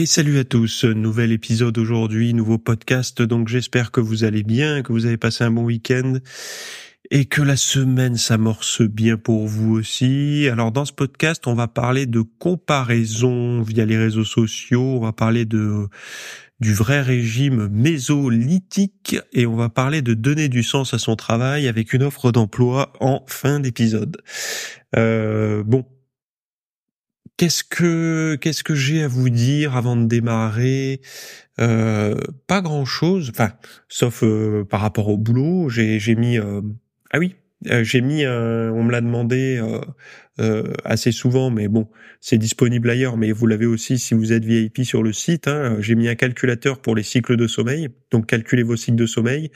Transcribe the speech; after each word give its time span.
Et 0.00 0.06
salut 0.06 0.38
à 0.38 0.44
tous, 0.44 0.84
nouvel 0.84 1.32
épisode 1.32 1.76
aujourd'hui, 1.76 2.32
nouveau 2.32 2.56
podcast, 2.56 3.20
donc 3.20 3.48
j'espère 3.48 3.90
que 3.90 4.00
vous 4.00 4.22
allez 4.22 4.44
bien, 4.44 4.82
que 4.82 4.92
vous 4.92 5.06
avez 5.06 5.16
passé 5.16 5.42
un 5.42 5.50
bon 5.50 5.64
week-end 5.64 6.18
et 7.10 7.24
que 7.24 7.42
la 7.42 7.56
semaine 7.56 8.16
s'amorce 8.16 8.82
bien 8.82 9.16
pour 9.16 9.48
vous 9.48 9.74
aussi. 9.74 10.48
Alors 10.52 10.70
dans 10.70 10.84
ce 10.84 10.92
podcast, 10.92 11.48
on 11.48 11.54
va 11.54 11.66
parler 11.66 12.06
de 12.06 12.20
comparaison 12.20 13.60
via 13.62 13.84
les 13.84 13.98
réseaux 13.98 14.24
sociaux, 14.24 14.98
on 14.98 15.00
va 15.00 15.12
parler 15.12 15.46
de 15.46 15.88
du 16.60 16.74
vrai 16.74 17.02
régime 17.02 17.66
mésolithique 17.66 19.16
et 19.32 19.46
on 19.46 19.56
va 19.56 19.68
parler 19.68 20.00
de 20.00 20.14
donner 20.14 20.48
du 20.48 20.62
sens 20.62 20.94
à 20.94 20.98
son 20.98 21.16
travail 21.16 21.66
avec 21.66 21.92
une 21.92 22.04
offre 22.04 22.30
d'emploi 22.30 22.92
en 23.00 23.24
fin 23.26 23.58
d'épisode. 23.58 24.18
Euh, 24.96 25.64
bon, 25.64 25.84
Qu'est-ce 27.38 27.62
que 27.62 28.36
qu'est-ce 28.40 28.64
que 28.64 28.74
j'ai 28.74 29.02
à 29.04 29.08
vous 29.08 29.30
dire 29.30 29.76
avant 29.76 29.96
de 29.96 30.06
démarrer? 30.06 31.00
Euh, 31.60 32.16
Pas 32.48 32.60
grand 32.62 32.84
chose, 32.84 33.30
enfin, 33.30 33.52
sauf 33.88 34.24
euh, 34.24 34.64
par 34.64 34.80
rapport 34.80 35.08
au 35.08 35.16
boulot. 35.16 35.68
J'ai 35.70 36.00
j'ai 36.00 36.16
mis 36.16 36.36
euh, 36.38 36.60
ah 37.12 37.18
oui, 37.18 37.36
j'ai 37.64 38.00
mis, 38.00 38.26
on 38.26 38.84
me 38.84 38.92
l'a 38.92 39.00
demandé 39.00 39.58
euh, 39.60 39.80
euh, 40.40 40.72
assez 40.84 41.10
souvent, 41.10 41.50
mais 41.50 41.66
bon, 41.68 41.88
c'est 42.20 42.38
disponible 42.38 42.88
ailleurs. 42.88 43.16
Mais 43.16 43.32
vous 43.32 43.46
l'avez 43.46 43.66
aussi 43.66 43.98
si 43.98 44.14
vous 44.14 44.32
êtes 44.32 44.44
VIP 44.44 44.84
sur 44.84 45.02
le 45.02 45.12
site. 45.12 45.48
Hein, 45.48 45.76
j'ai 45.80 45.94
mis 45.94 46.08
un 46.08 46.14
calculateur 46.14 46.80
pour 46.80 46.94
les 46.94 47.02
cycles 47.02 47.36
de 47.36 47.46
sommeil, 47.46 47.88
donc 48.10 48.26
calculez 48.26 48.62
vos 48.62 48.76
cycles 48.76 48.96
de 48.96 49.06
sommeil. 49.06 49.50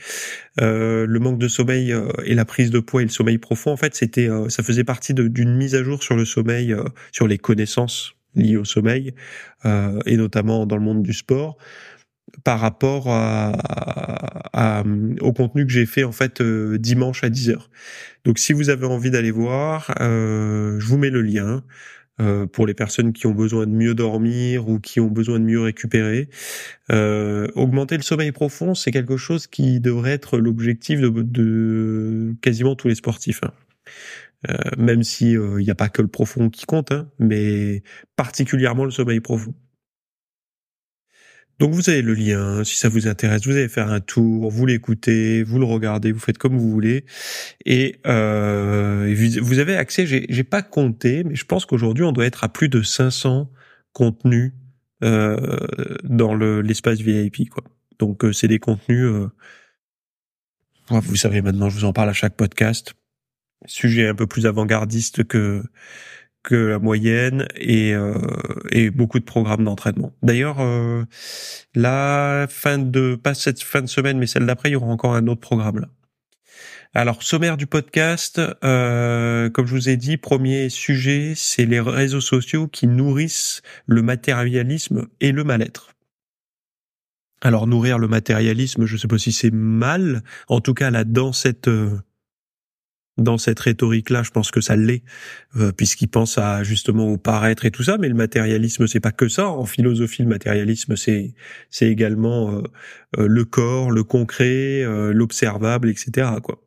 le 0.57 1.17
manque 1.19 1.39
de 1.39 1.47
sommeil 1.47 1.95
et 2.25 2.35
la 2.35 2.45
prise 2.45 2.71
de 2.71 2.79
poids 2.79 3.01
et 3.01 3.05
le 3.05 3.11
sommeil 3.11 3.37
profond, 3.37 3.71
en 3.71 3.77
fait, 3.77 3.95
c'était, 3.95 4.29
ça 4.49 4.63
faisait 4.63 4.83
partie 4.83 5.13
d'une 5.13 5.55
mise 5.55 5.75
à 5.75 5.83
jour 5.83 6.03
sur 6.03 6.15
le 6.15 6.25
sommeil, 6.25 6.75
sur 7.11 7.27
les 7.27 7.37
connaissances 7.37 8.13
liées 8.35 8.57
au 8.57 8.65
sommeil, 8.65 9.13
et 9.63 10.17
notamment 10.17 10.65
dans 10.65 10.75
le 10.75 10.83
monde 10.83 11.03
du 11.03 11.13
sport 11.13 11.57
par 12.43 12.59
rapport 12.59 13.07
au 15.21 15.33
contenu 15.33 15.65
que 15.65 15.71
j'ai 15.71 15.85
fait 15.85 16.03
en 16.03 16.11
fait 16.11 16.41
euh, 16.41 16.77
dimanche 16.77 17.23
à 17.23 17.29
10h. 17.29 17.57
Donc 18.25 18.39
si 18.39 18.53
vous 18.53 18.69
avez 18.69 18.85
envie 18.85 19.11
d'aller 19.11 19.31
voir, 19.31 19.93
euh, 20.01 20.79
je 20.79 20.85
vous 20.85 20.97
mets 20.97 21.09
le 21.09 21.21
lien. 21.21 21.63
Euh, 22.21 22.45
pour 22.45 22.67
les 22.67 22.75
personnes 22.75 23.11
qui 23.11 23.25
ont 23.25 23.33
besoin 23.33 23.65
de 23.65 23.71
mieux 23.71 23.95
dormir 23.95 24.69
ou 24.69 24.79
qui 24.79 24.99
ont 24.99 25.07
besoin 25.07 25.39
de 25.39 25.45
mieux 25.45 25.61
récupérer. 25.61 26.29
augmenter 26.91 27.97
le 27.97 28.03
sommeil 28.03 28.31
profond, 28.31 28.75
c'est 28.75 28.91
quelque 28.91 29.17
chose 29.17 29.47
qui 29.47 29.79
devrait 29.79 30.11
être 30.11 30.37
l'objectif 30.37 30.99
de, 31.01 32.35
quasiment 32.41 32.75
tous 32.75 32.87
les 32.87 32.93
sportifs. 32.95 33.41
Hein. 33.43 33.51
même 34.77 35.01
si 35.01 35.31
il 35.31 35.63
n'y 35.63 35.71
a 35.71 35.75
pas 35.75 35.89
que 35.89 36.03
le 36.03 36.07
profond 36.07 36.51
qui 36.51 36.65
compte, 36.67 36.91
hein, 36.91 37.09
mais 37.17 37.81
particulièrement 38.15 38.85
le 38.85 38.91
sommeil 38.91 39.19
profond. 39.19 39.55
Donc 41.59 41.73
vous 41.73 41.89
avez 41.89 42.01
le 42.01 42.13
lien, 42.13 42.63
si 42.63 42.75
ça 42.75 42.89
vous 42.89 43.07
intéresse, 43.07 43.45
vous 43.45 43.51
allez 43.51 43.69
faire 43.69 43.89
un 43.89 43.99
tour, 43.99 44.49
vous 44.49 44.65
l'écoutez, 44.65 45.43
vous 45.43 45.59
le 45.59 45.65
regardez, 45.65 46.11
vous 46.11 46.19
faites 46.19 46.37
comme 46.37 46.57
vous 46.57 46.69
voulez, 46.69 47.05
et, 47.65 47.99
euh, 48.07 49.13
vous 49.41 49.59
avez 49.59 49.75
accès. 49.75 50.05
J'ai 50.07 50.43
pas 50.43 50.61
compté, 50.61 51.23
mais 51.23 51.35
je 51.35 51.45
pense 51.45 51.65
qu'aujourd'hui 51.65 52.03
on 52.03 52.11
doit 52.11 52.25
être 52.25 52.43
à 52.43 52.49
plus 52.49 52.69
de 52.69 52.81
500 52.81 53.49
contenus 53.93 54.53
euh, 55.03 55.37
dans 56.03 56.33
l'espace 56.35 56.99
VIP, 56.99 57.49
quoi. 57.49 57.63
Donc 57.99 58.25
euh, 58.25 58.33
c'est 58.33 58.47
des 58.47 58.59
contenus. 58.59 59.07
Vous 60.89 61.15
savez 61.15 61.41
maintenant, 61.41 61.69
je 61.69 61.77
vous 61.77 61.85
en 61.85 61.93
parle 61.93 62.09
à 62.09 62.13
chaque 62.13 62.35
podcast. 62.35 62.93
Sujet 63.65 64.07
un 64.07 64.15
peu 64.15 64.27
plus 64.27 64.45
avant-gardiste 64.45 65.23
que 65.23 65.63
que 66.43 66.55
la 66.55 66.79
moyenne 66.79 67.47
et, 67.55 67.93
euh, 67.93 68.13
et 68.71 68.89
beaucoup 68.89 69.19
de 69.19 69.23
programmes 69.23 69.63
d'entraînement. 69.63 70.13
D'ailleurs, 70.21 70.57
euh, 70.59 71.03
la 71.73 72.47
fin 72.49 72.77
de 72.77 73.15
pas 73.15 73.33
cette 73.33 73.63
fin 73.63 73.81
de 73.81 73.87
semaine, 73.87 74.17
mais 74.19 74.27
celle 74.27 74.45
d'après, 74.45 74.69
il 74.69 74.73
y 74.73 74.75
aura 74.75 74.87
encore 74.87 75.15
un 75.15 75.27
autre 75.27 75.41
programme 75.41 75.79
là. 75.79 75.87
Alors, 76.95 77.23
sommaire 77.23 77.57
du 77.57 77.65
podcast, 77.65 78.39
euh, 78.63 79.49
comme 79.49 79.65
je 79.65 79.73
vous 79.73 79.89
ai 79.89 79.97
dit, 79.97 80.17
premier 80.17 80.69
sujet, 80.69 81.33
c'est 81.35 81.65
les 81.65 81.79
réseaux 81.79 82.21
sociaux 82.21 82.67
qui 82.67 82.85
nourrissent 82.85 83.63
le 83.87 84.03
matérialisme 84.03 85.07
et 85.19 85.31
le 85.31 85.43
mal-être. 85.43 85.95
Alors, 87.41 87.65
nourrir 87.65 87.97
le 87.97 88.07
matérialisme, 88.07 88.85
je 88.85 88.93
ne 88.93 88.99
sais 88.99 89.07
pas 89.07 89.17
si 89.17 89.31
c'est 89.31 89.51
mal. 89.51 90.23
En 90.47 90.61
tout 90.61 90.75
cas, 90.75 90.91
là, 90.91 91.03
dans 91.03 91.33
cette 91.33 91.67
euh, 91.67 91.99
dans 93.17 93.37
cette 93.37 93.59
rhétorique-là, 93.59 94.23
je 94.23 94.31
pense 94.31 94.51
que 94.51 94.61
ça 94.61 94.75
l'est, 94.75 95.03
euh, 95.57 95.71
puisqu'il 95.71 96.07
pense 96.07 96.37
à 96.37 96.63
justement 96.63 97.07
au 97.09 97.17
paraître 97.17 97.65
et 97.65 97.71
tout 97.71 97.83
ça. 97.83 97.97
Mais 97.97 98.09
le 98.09 98.15
matérialisme, 98.15 98.87
c'est 98.87 98.99
pas 98.99 99.11
que 99.11 99.27
ça. 99.27 99.47
En 99.47 99.65
philosophie, 99.65 100.23
le 100.23 100.29
matérialisme, 100.29 100.95
c'est 100.95 101.33
c'est 101.69 101.87
également 101.87 102.51
euh, 102.51 102.61
euh, 103.19 103.27
le 103.27 103.45
corps, 103.45 103.91
le 103.91 104.03
concret, 104.03 104.83
l'observable, 105.13 105.89
etc. 105.89 106.31
Quoi. 106.41 106.62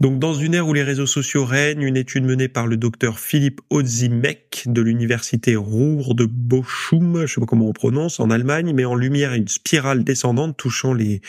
Donc, 0.00 0.18
dans 0.18 0.34
une 0.34 0.54
ère 0.54 0.66
où 0.66 0.74
les 0.74 0.82
réseaux 0.82 1.06
sociaux 1.06 1.44
règnent, 1.44 1.82
une 1.82 1.96
étude 1.96 2.24
menée 2.24 2.48
par 2.48 2.66
le 2.66 2.76
docteur 2.76 3.18
Philippe 3.18 3.60
Ozimek 3.70 4.64
de 4.66 4.82
l'université 4.82 5.56
Ruhr 5.56 6.14
de 6.14 6.24
Bochum, 6.24 7.26
je 7.26 7.34
sais 7.34 7.40
pas 7.40 7.46
comment 7.46 7.68
on 7.68 7.72
prononce, 7.72 8.20
en 8.20 8.30
Allemagne, 8.30 8.72
met 8.72 8.84
en 8.84 8.94
lumière 8.94 9.34
une 9.34 9.48
spirale 9.48 10.04
descendante 10.04 10.56
touchant 10.56 10.92
les 10.94 11.20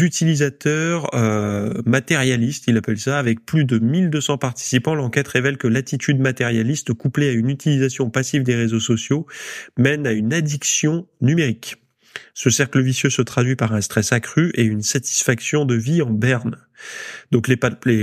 utilisateurs 0.00 1.14
euh, 1.14 1.72
matérialistes, 1.86 2.64
il 2.68 2.76
appelle 2.76 2.98
ça, 2.98 3.18
avec 3.18 3.44
plus 3.44 3.64
de 3.64 3.78
1200 3.78 4.38
participants. 4.38 4.94
L'enquête 4.94 5.28
révèle 5.28 5.56
que 5.56 5.68
l'attitude 5.68 6.18
matérialiste 6.18 6.92
couplée 6.92 7.28
à 7.28 7.32
une 7.32 7.50
utilisation 7.50 8.10
passive 8.10 8.42
des 8.42 8.54
réseaux 8.54 8.80
sociaux 8.80 9.26
mène 9.76 10.06
à 10.06 10.12
une 10.12 10.32
addiction 10.32 11.06
numérique. 11.20 11.76
Ce 12.34 12.50
cercle 12.50 12.80
vicieux 12.80 13.10
se 13.10 13.22
traduit 13.22 13.56
par 13.56 13.72
un 13.72 13.80
stress 13.80 14.12
accru 14.12 14.50
et 14.54 14.62
une 14.62 14.82
satisfaction 14.82 15.64
de 15.64 15.74
vie 15.74 16.02
en 16.02 16.10
berne. 16.10 16.56
Donc 17.32 17.48
les, 17.48 17.56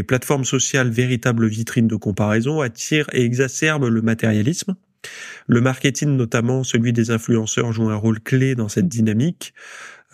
plateformes 0.04 0.46
sociales, 0.46 0.90
véritables 0.90 1.48
vitrines 1.48 1.88
de 1.88 1.96
comparaison, 1.96 2.62
attirent 2.62 3.10
et 3.14 3.24
exacerbent 3.24 3.88
le 3.88 4.02
matérialisme. 4.02 4.76
Le 5.48 5.62
marketing, 5.62 6.16
notamment 6.16 6.64
celui 6.64 6.94
des 6.94 7.12
influenceurs, 7.12 7.72
joue 7.72 7.90
un 7.90 7.96
rôle 7.96 8.20
clé 8.20 8.56
dans 8.56 8.70
cette 8.70 8.88
dynamique. 8.88 9.54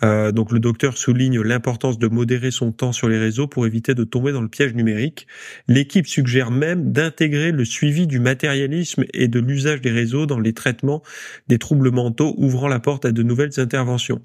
Euh, 0.02 0.32
donc 0.32 0.52
le 0.52 0.60
docteur 0.60 0.96
souligne 0.96 1.40
l'importance 1.40 1.98
de 1.98 2.08
modérer 2.08 2.50
son 2.50 2.72
temps 2.72 2.92
sur 2.92 3.08
les 3.08 3.18
réseaux 3.18 3.46
pour 3.46 3.66
éviter 3.66 3.94
de 3.94 4.04
tomber 4.04 4.32
dans 4.32 4.40
le 4.40 4.48
piège 4.48 4.74
numérique. 4.74 5.26
L'équipe 5.68 6.06
suggère 6.06 6.50
même 6.50 6.92
d'intégrer 6.92 7.52
le 7.52 7.64
suivi 7.64 8.06
du 8.06 8.18
matérialisme 8.18 9.04
et 9.12 9.28
de 9.28 9.40
l'usage 9.40 9.80
des 9.80 9.90
réseaux 9.90 10.26
dans 10.26 10.40
les 10.40 10.52
traitements 10.52 11.02
des 11.48 11.58
troubles 11.58 11.90
mentaux, 11.90 12.34
ouvrant 12.38 12.68
la 12.68 12.80
porte 12.80 13.04
à 13.04 13.12
de 13.12 13.22
nouvelles 13.22 13.58
interventions. 13.58 14.22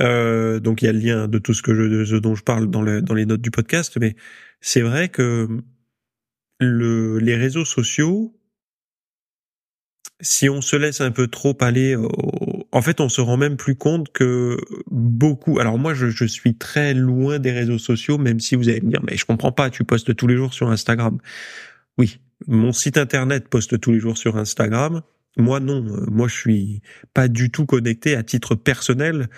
Euh, 0.00 0.58
donc 0.58 0.82
il 0.82 0.86
y 0.86 0.88
a 0.88 0.92
le 0.92 0.98
lien 0.98 1.28
de 1.28 1.38
tout 1.38 1.54
ce 1.54 1.62
que 1.62 2.04
je, 2.04 2.16
dont 2.16 2.34
je 2.34 2.42
parle 2.42 2.70
dans, 2.70 2.82
les 2.82 3.26
notes 3.26 3.42
du 3.42 3.50
podcast, 3.50 3.98
mais 4.00 4.16
c'est 4.60 4.80
vrai 4.80 5.08
que 5.08 5.48
le, 6.60 7.18
les 7.18 7.36
réseaux 7.36 7.64
sociaux, 7.64 8.34
si 10.20 10.48
on 10.48 10.62
se 10.62 10.76
laisse 10.76 11.00
un 11.00 11.10
peu 11.10 11.26
trop 11.26 11.56
aller 11.60 11.96
en 12.72 12.80
fait, 12.80 13.00
on 13.00 13.10
se 13.10 13.20
rend 13.20 13.36
même 13.36 13.56
plus 13.56 13.74
compte 13.74 14.10
que 14.12 14.56
beaucoup. 14.90 15.60
Alors 15.60 15.78
moi, 15.78 15.92
je, 15.92 16.24
suis 16.24 16.56
très 16.56 16.94
loin 16.94 17.38
des 17.38 17.52
réseaux 17.52 17.78
sociaux, 17.78 18.16
même 18.16 18.40
si 18.40 18.56
vous 18.56 18.68
allez 18.70 18.80
me 18.80 18.90
dire, 18.90 19.02
mais 19.04 19.16
je 19.16 19.26
comprends 19.26 19.52
pas, 19.52 19.68
tu 19.68 19.84
postes 19.84 20.16
tous 20.16 20.26
les 20.26 20.36
jours 20.36 20.54
sur 20.54 20.70
Instagram. 20.70 21.18
Oui, 21.98 22.18
mon 22.46 22.72
site 22.72 22.96
internet 22.96 23.48
poste 23.48 23.78
tous 23.78 23.92
les 23.92 24.00
jours 24.00 24.16
sur 24.16 24.38
Instagram. 24.38 25.02
Moi 25.38 25.60
non, 25.60 25.82
moi 26.10 26.28
je 26.28 26.34
suis 26.34 26.82
pas 27.14 27.26
du 27.28 27.50
tout 27.50 27.64
connecté 27.64 28.16
à 28.16 28.22
titre 28.22 28.54
personnel, 28.54 29.28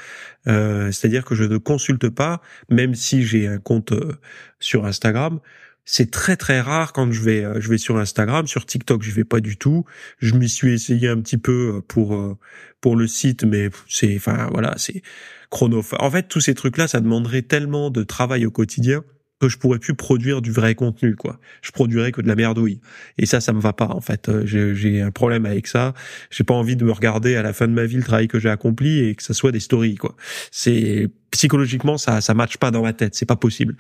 euh, 0.49 0.91
c'est-à-dire 0.91 1.25
que 1.25 1.37
je 1.37 1.45
ne 1.45 1.57
consulte 1.57 2.09
pas, 2.09 2.41
même 2.69 2.97
si 2.97 3.23
j'ai 3.23 3.47
un 3.47 3.59
compte 3.59 3.93
euh, 3.93 4.19
sur 4.59 4.87
Instagram, 4.87 5.39
c'est 5.85 6.11
très 6.11 6.37
très 6.37 6.61
rare 6.61 6.93
quand 6.93 7.13
je 7.13 7.21
vais 7.23 7.45
euh, 7.45 7.61
je 7.61 7.69
vais 7.69 7.79
sur 7.79 7.99
Instagram, 7.99 8.47
sur 8.47 8.67
TikTok, 8.67 9.03
je 9.03 9.11
vais 9.11 9.25
pas 9.25 9.41
du 9.41 9.57
tout. 9.57 9.85
Je 10.19 10.35
m'y 10.35 10.49
suis 10.49 10.73
essayé 10.73 11.09
un 11.09 11.21
petit 11.21 11.39
peu 11.39 11.77
euh, 11.77 11.81
pour 11.87 12.15
euh, 12.15 12.37
pour 12.81 12.97
le 12.97 13.07
site, 13.07 13.45
mais 13.45 13.71
c'est 13.89 14.15
enfin 14.17 14.49
voilà, 14.53 14.75
c'est 14.77 15.03
chronophage. 15.51 16.01
En 16.01 16.11
fait, 16.11 16.29
tous 16.29 16.41
ces 16.41 16.55
trucs 16.55 16.79
là, 16.79 16.89
ça 16.89 17.01
demanderait 17.01 17.43
tellement 17.43 17.91
de 17.91 18.03
travail 18.03 18.47
au 18.47 18.51
quotidien 18.51 19.05
que 19.41 19.49
je 19.49 19.59
pourrais 19.59 19.79
plus 19.79 19.95
produire 19.95 20.43
du 20.43 20.53
vrai 20.53 20.75
contenu 20.75 21.17
quoi. 21.17 21.39
Je 21.63 21.71
produirais 21.73 22.13
que 22.13 22.21
de 22.21 22.29
la 22.29 22.35
merdouille. 22.35 22.81
Et 23.19 23.27
ça 23.27 23.41
ça 23.41 23.53
me 23.53 23.61
va 23.61 23.73
pas 23.73 23.89
en 23.89 24.01
fait. 24.01 24.29
Euh, 24.29 24.45
j'ai 24.47 25.01
un 25.01 25.11
problème 25.11 25.47
avec 25.47 25.67
ça. 25.67 25.95
J'ai 26.31 26.45
pas 26.45 26.55
envie 26.55 26.77
de 26.77 26.85
me 26.85 26.93
regarder 26.93 27.37
à 27.37 27.43
la 27.43 27.53
fin 27.53 27.67
de 27.67 27.73
ma 27.73 27.85
vie 27.85 27.97
le 27.97 28.03
travail 28.03 28.29
que 28.29 28.39
j'ai 28.39 28.51
accompli 28.51 29.01
et 29.01 29.15
que 29.15 29.23
ça 29.23 29.35
soit 29.35 29.53
des 29.53 29.61
stories 29.61 29.97
quoi. 29.97 30.17
C'est 30.51 31.09
psychologiquement 31.31 31.99
ça 31.99 32.21
ça 32.21 32.35
matche 32.35 32.59
pas 32.59 32.71
dans 32.71 32.83
ma 32.83 32.93
tête, 32.93 33.15
c'est 33.15 33.27
pas 33.27 33.37
possible. 33.37 33.77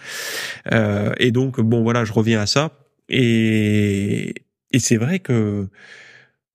Euh, 0.72 1.12
et 1.18 1.30
donc 1.30 1.60
bon 1.60 1.82
voilà, 1.82 2.04
je 2.04 2.12
reviens 2.12 2.40
à 2.40 2.46
ça 2.46 2.72
et 3.08 4.34
et 4.72 4.78
c'est 4.80 4.96
vrai 4.96 5.20
que 5.20 5.68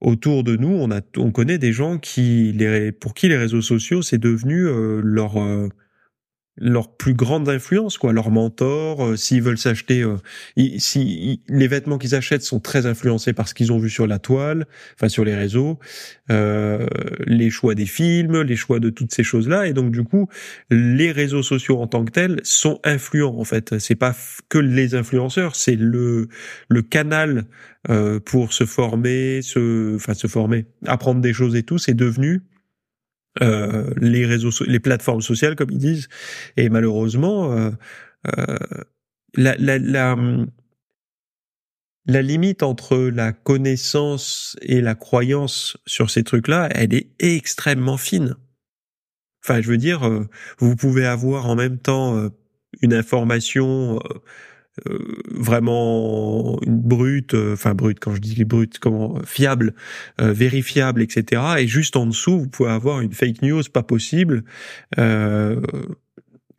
autour 0.02 0.44
de 0.44 0.56
nous, 0.56 0.70
on 0.70 0.92
a 0.92 1.02
on 1.18 1.32
connaît 1.32 1.58
des 1.58 1.74
gens 1.74 1.98
qui 1.98 2.54
les 2.54 2.92
pour 2.92 3.14
qui 3.14 3.28
les 3.30 3.38
réseaux 3.38 3.62
sociaux 3.62 4.02
c'est 4.02 4.18
devenu 4.18 4.66
euh, 4.68 5.02
leur 5.04 5.42
euh, 5.42 5.70
leur 6.60 6.96
plus 6.96 7.14
grande 7.14 7.48
influence, 7.50 7.98
quoi, 7.98 8.14
leur 8.14 8.32
mentor. 8.32 9.06
Euh, 9.06 9.16
s'ils 9.16 9.42
veulent 9.42 9.58
s'acheter, 9.58 10.02
euh, 10.02 10.18
si 10.78 11.42
les 11.48 11.68
vêtements 11.68 11.98
qu'ils 11.98 12.16
achètent 12.16 12.44
sont 12.44 12.60
très 12.60 12.86
influencés 12.86 13.34
par 13.34 13.48
ce 13.48 13.54
qu'ils 13.54 13.72
ont 13.72 13.80
vu 13.80 13.90
sur 13.90 14.08
la 14.08 14.20
toile, 14.20 14.68
enfin 14.96 15.10
sur 15.10 15.26
les 15.26 15.36
réseaux, 15.36 15.80
euh, 16.32 16.86
les 17.26 17.50
choix 17.50 17.76
des 17.76 17.86
films, 17.86 18.42
les 18.42 18.56
choix 18.56 18.80
de 18.80 18.90
toutes 18.90 19.14
ces 19.14 19.24
choses-là, 19.24 19.68
et 19.68 19.74
donc 19.74 19.92
du 19.92 20.04
coup, 20.04 20.28
les 20.70 21.12
réseaux 21.12 21.44
sociaux 21.44 21.80
en 21.80 21.88
tant 21.88 22.06
que 22.06 22.12
tels 22.12 22.40
sont 22.44 22.80
influents. 22.84 23.38
En 23.40 23.46
fait, 23.46 23.80
c'est 23.80 23.96
pas 23.96 24.16
que 24.50 24.58
les 24.58 24.96
influenceurs, 24.96 25.56
c'est 25.56 25.76
le 25.76 26.28
le 26.68 26.82
canal 26.82 27.46
euh, 27.90 28.20
pour 28.20 28.52
se 28.52 28.66
former, 28.66 29.42
se, 29.42 29.96
enfin 29.96 30.14
se 30.14 30.28
former, 30.28 30.66
apprendre 30.86 31.22
des 31.22 31.32
choses 31.32 31.56
et 31.56 31.64
tout. 31.64 31.78
C'est 31.78 31.94
devenu 31.94 32.42
euh, 33.42 33.94
les 33.98 34.26
réseaux, 34.26 34.52
les 34.66 34.80
plateformes 34.80 35.22
sociales, 35.22 35.56
comme 35.56 35.72
ils 35.72 35.78
disent. 35.78 36.08
Et 36.58 36.70
malheureusement, 36.70 37.52
euh, 37.52 37.72
euh, 38.38 38.58
la, 39.36 39.56
la, 39.58 39.78
la, 39.78 40.18
la 42.06 42.22
limite 42.22 42.64
entre 42.64 42.98
la 42.98 43.32
connaissance 43.32 44.58
et 44.62 44.82
la 44.82 44.96
croyance 44.96 45.78
sur 45.86 46.10
ces 46.10 46.24
trucs-là, 46.24 46.70
elle 46.72 46.94
est 46.94 47.12
extrêmement 47.20 47.98
fine. 47.98 48.36
Enfin, 49.44 49.62
je 49.62 49.70
veux 49.70 49.78
dire, 49.78 50.28
vous 50.58 50.76
pouvez 50.76 51.06
avoir 51.06 51.48
en 51.48 51.56
même 51.56 51.78
temps 51.78 52.30
une 52.82 52.94
information 52.94 53.98
euh, 53.98 54.20
vraiment 55.32 56.60
une 56.66 56.80
brute, 56.80 57.34
euh, 57.34 57.54
enfin 57.54 57.74
brute 57.74 58.00
quand 58.00 58.16
je 58.16 58.22
dis 58.22 58.46
brute, 58.46 58.80
comment 58.80 59.20
fiable, 59.26 59.74
euh, 60.22 60.32
vérifiable, 60.34 61.02
etc. 61.02 61.42
Et 61.60 61.68
juste 61.68 61.96
en 61.96 62.06
dessous, 62.06 62.40
vous 62.40 62.48
pouvez 62.48 62.70
avoir 62.72 63.02
une 63.02 63.14
fake 63.14 63.42
news 63.42 63.64
pas 63.72 63.84
possible. 63.84 64.44
il 64.98 65.62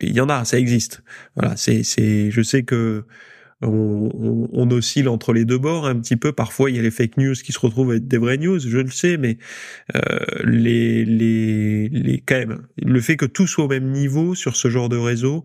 y 0.01 0.21
en 0.21 0.29
a, 0.29 0.45
ça 0.45 0.57
existe. 0.57 1.03
Voilà, 1.35 1.55
c'est, 1.57 1.83
c'est, 1.83 2.31
je 2.31 2.41
sais 2.41 2.63
que 2.63 3.05
on, 3.61 4.49
on, 4.51 4.71
oscille 4.71 5.07
entre 5.07 5.33
les 5.33 5.45
deux 5.45 5.57
bords 5.57 5.85
un 5.85 5.99
petit 5.99 6.15
peu. 6.15 6.31
Parfois, 6.31 6.69
il 6.69 6.75
y 6.75 6.79
a 6.79 6.81
les 6.81 6.91
fake 6.91 7.17
news 7.17 7.33
qui 7.33 7.51
se 7.51 7.59
retrouvent 7.59 7.93
être 7.93 8.07
des 8.07 8.17
vraies 8.17 8.37
news, 8.37 8.59
je 8.59 8.77
le 8.77 8.89
sais, 8.89 9.17
mais 9.17 9.37
euh, 9.95 9.99
les, 10.43 11.05
les, 11.05 11.89
les, 11.89 12.21
quand 12.21 12.37
même, 12.37 12.61
le 12.77 13.01
fait 13.01 13.17
que 13.17 13.25
tout 13.25 13.47
soit 13.47 13.65
au 13.65 13.67
même 13.67 13.91
niveau 13.91 14.35
sur 14.35 14.55
ce 14.55 14.69
genre 14.69 14.89
de 14.89 14.97
réseau, 14.97 15.43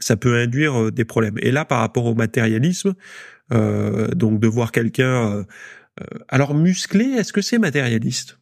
ça 0.00 0.16
peut 0.16 0.36
induire 0.36 0.80
euh, 0.80 0.90
des 0.90 1.04
problèmes. 1.04 1.36
Et 1.40 1.50
là, 1.50 1.64
par 1.64 1.80
rapport 1.80 2.06
au 2.06 2.14
matérialisme, 2.14 2.94
euh, 3.52 4.08
donc 4.08 4.40
de 4.40 4.48
voir 4.48 4.72
quelqu'un, 4.72 5.30
euh, 5.30 5.44
euh, 6.00 6.18
alors 6.28 6.54
musclé, 6.54 7.04
est-ce 7.04 7.32
que 7.32 7.42
c'est 7.42 7.58
matérialiste? 7.58 8.40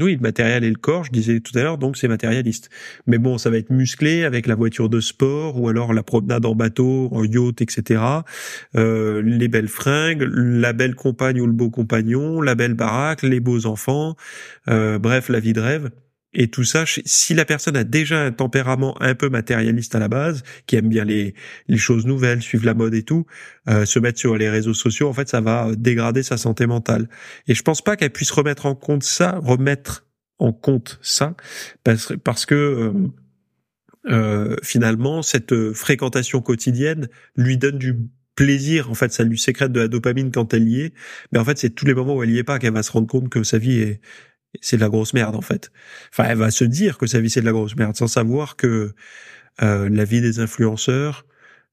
Oui, 0.00 0.16
le 0.16 0.20
matériel 0.20 0.64
et 0.64 0.70
le 0.70 0.76
corps, 0.76 1.04
je 1.04 1.12
disais 1.12 1.38
tout 1.38 1.56
à 1.56 1.62
l'heure, 1.62 1.78
donc 1.78 1.96
c'est 1.96 2.08
matérialiste. 2.08 2.68
Mais 3.06 3.18
bon, 3.18 3.38
ça 3.38 3.48
va 3.48 3.58
être 3.58 3.70
musclé 3.70 4.24
avec 4.24 4.48
la 4.48 4.56
voiture 4.56 4.88
de 4.88 4.98
sport 4.98 5.60
ou 5.60 5.68
alors 5.68 5.92
la 5.92 6.02
promenade 6.02 6.44
en 6.46 6.56
bateau, 6.56 7.08
en 7.12 7.22
yacht, 7.22 7.62
etc. 7.62 8.02
Euh, 8.74 9.22
les 9.22 9.46
belles 9.46 9.68
fringues, 9.68 10.26
la 10.28 10.72
belle 10.72 10.96
compagne 10.96 11.40
ou 11.40 11.46
le 11.46 11.52
beau 11.52 11.70
compagnon, 11.70 12.40
la 12.40 12.56
belle 12.56 12.74
baraque, 12.74 13.22
les 13.22 13.38
beaux 13.38 13.66
enfants, 13.66 14.16
euh, 14.68 14.98
bref, 14.98 15.28
la 15.28 15.38
vie 15.38 15.52
de 15.52 15.60
rêve. 15.60 15.90
Et 16.34 16.48
tout 16.48 16.64
ça, 16.64 16.84
si 16.86 17.34
la 17.34 17.44
personne 17.44 17.76
a 17.76 17.84
déjà 17.84 18.20
un 18.20 18.32
tempérament 18.32 19.00
un 19.00 19.14
peu 19.14 19.28
matérialiste 19.28 19.94
à 19.94 19.98
la 19.98 20.08
base, 20.08 20.42
qui 20.66 20.76
aime 20.76 20.88
bien 20.88 21.04
les, 21.04 21.34
choses 21.76 22.06
nouvelles, 22.06 22.42
suivre 22.42 22.66
la 22.66 22.74
mode 22.74 22.94
et 22.94 23.04
tout, 23.04 23.26
euh, 23.68 23.84
se 23.84 23.98
mettre 23.98 24.18
sur 24.18 24.36
les 24.36 24.50
réseaux 24.50 24.74
sociaux, 24.74 25.08
en 25.08 25.12
fait, 25.12 25.28
ça 25.28 25.40
va 25.40 25.68
dégrader 25.76 26.22
sa 26.22 26.36
santé 26.36 26.66
mentale. 26.66 27.08
Et 27.46 27.54
je 27.54 27.62
pense 27.62 27.82
pas 27.82 27.96
qu'elle 27.96 28.10
puisse 28.10 28.32
remettre 28.32 28.66
en 28.66 28.74
compte 28.74 29.04
ça, 29.04 29.38
remettre 29.42 30.06
en 30.38 30.52
compte 30.52 30.98
ça, 31.02 31.36
parce, 31.84 32.12
parce 32.24 32.46
que 32.46 32.54
euh, 32.54 32.92
euh, 34.06 34.56
finalement, 34.62 35.22
cette 35.22 35.72
fréquentation 35.72 36.40
quotidienne 36.40 37.08
lui 37.36 37.56
donne 37.56 37.78
du 37.78 37.96
plaisir. 38.34 38.90
En 38.90 38.94
fait, 38.94 39.12
ça 39.12 39.22
lui 39.22 39.38
sécrète 39.38 39.72
de 39.72 39.80
la 39.80 39.88
dopamine 39.88 40.30
quand 40.30 40.52
elle 40.54 40.68
y 40.68 40.80
est. 40.80 40.94
Mais 41.32 41.38
en 41.38 41.44
fait, 41.44 41.58
c'est 41.58 41.70
tous 41.70 41.86
les 41.86 41.94
moments 41.94 42.16
où 42.16 42.22
elle 42.22 42.30
y 42.30 42.38
est 42.38 42.44
pas 42.44 42.58
qu'elle 42.58 42.74
va 42.74 42.82
se 42.82 42.92
rendre 42.92 43.06
compte 43.06 43.28
que 43.28 43.42
sa 43.44 43.58
vie 43.58 43.78
est 43.78 44.00
c'est 44.60 44.76
de 44.76 44.80
la 44.80 44.88
grosse 44.88 45.14
merde 45.14 45.36
en 45.36 45.40
fait. 45.40 45.70
Enfin, 46.10 46.28
elle 46.28 46.38
va 46.38 46.50
se 46.50 46.64
dire 46.64 46.98
que 46.98 47.06
sa 47.06 47.20
vie 47.20 47.30
c'est 47.30 47.40
de 47.40 47.46
la 47.46 47.52
grosse 47.52 47.76
merde 47.76 47.96
sans 47.96 48.08
savoir 48.08 48.56
que 48.56 48.94
euh, 49.62 49.88
la 49.88 50.04
vie 50.04 50.20
des 50.20 50.40
influenceurs, 50.40 51.26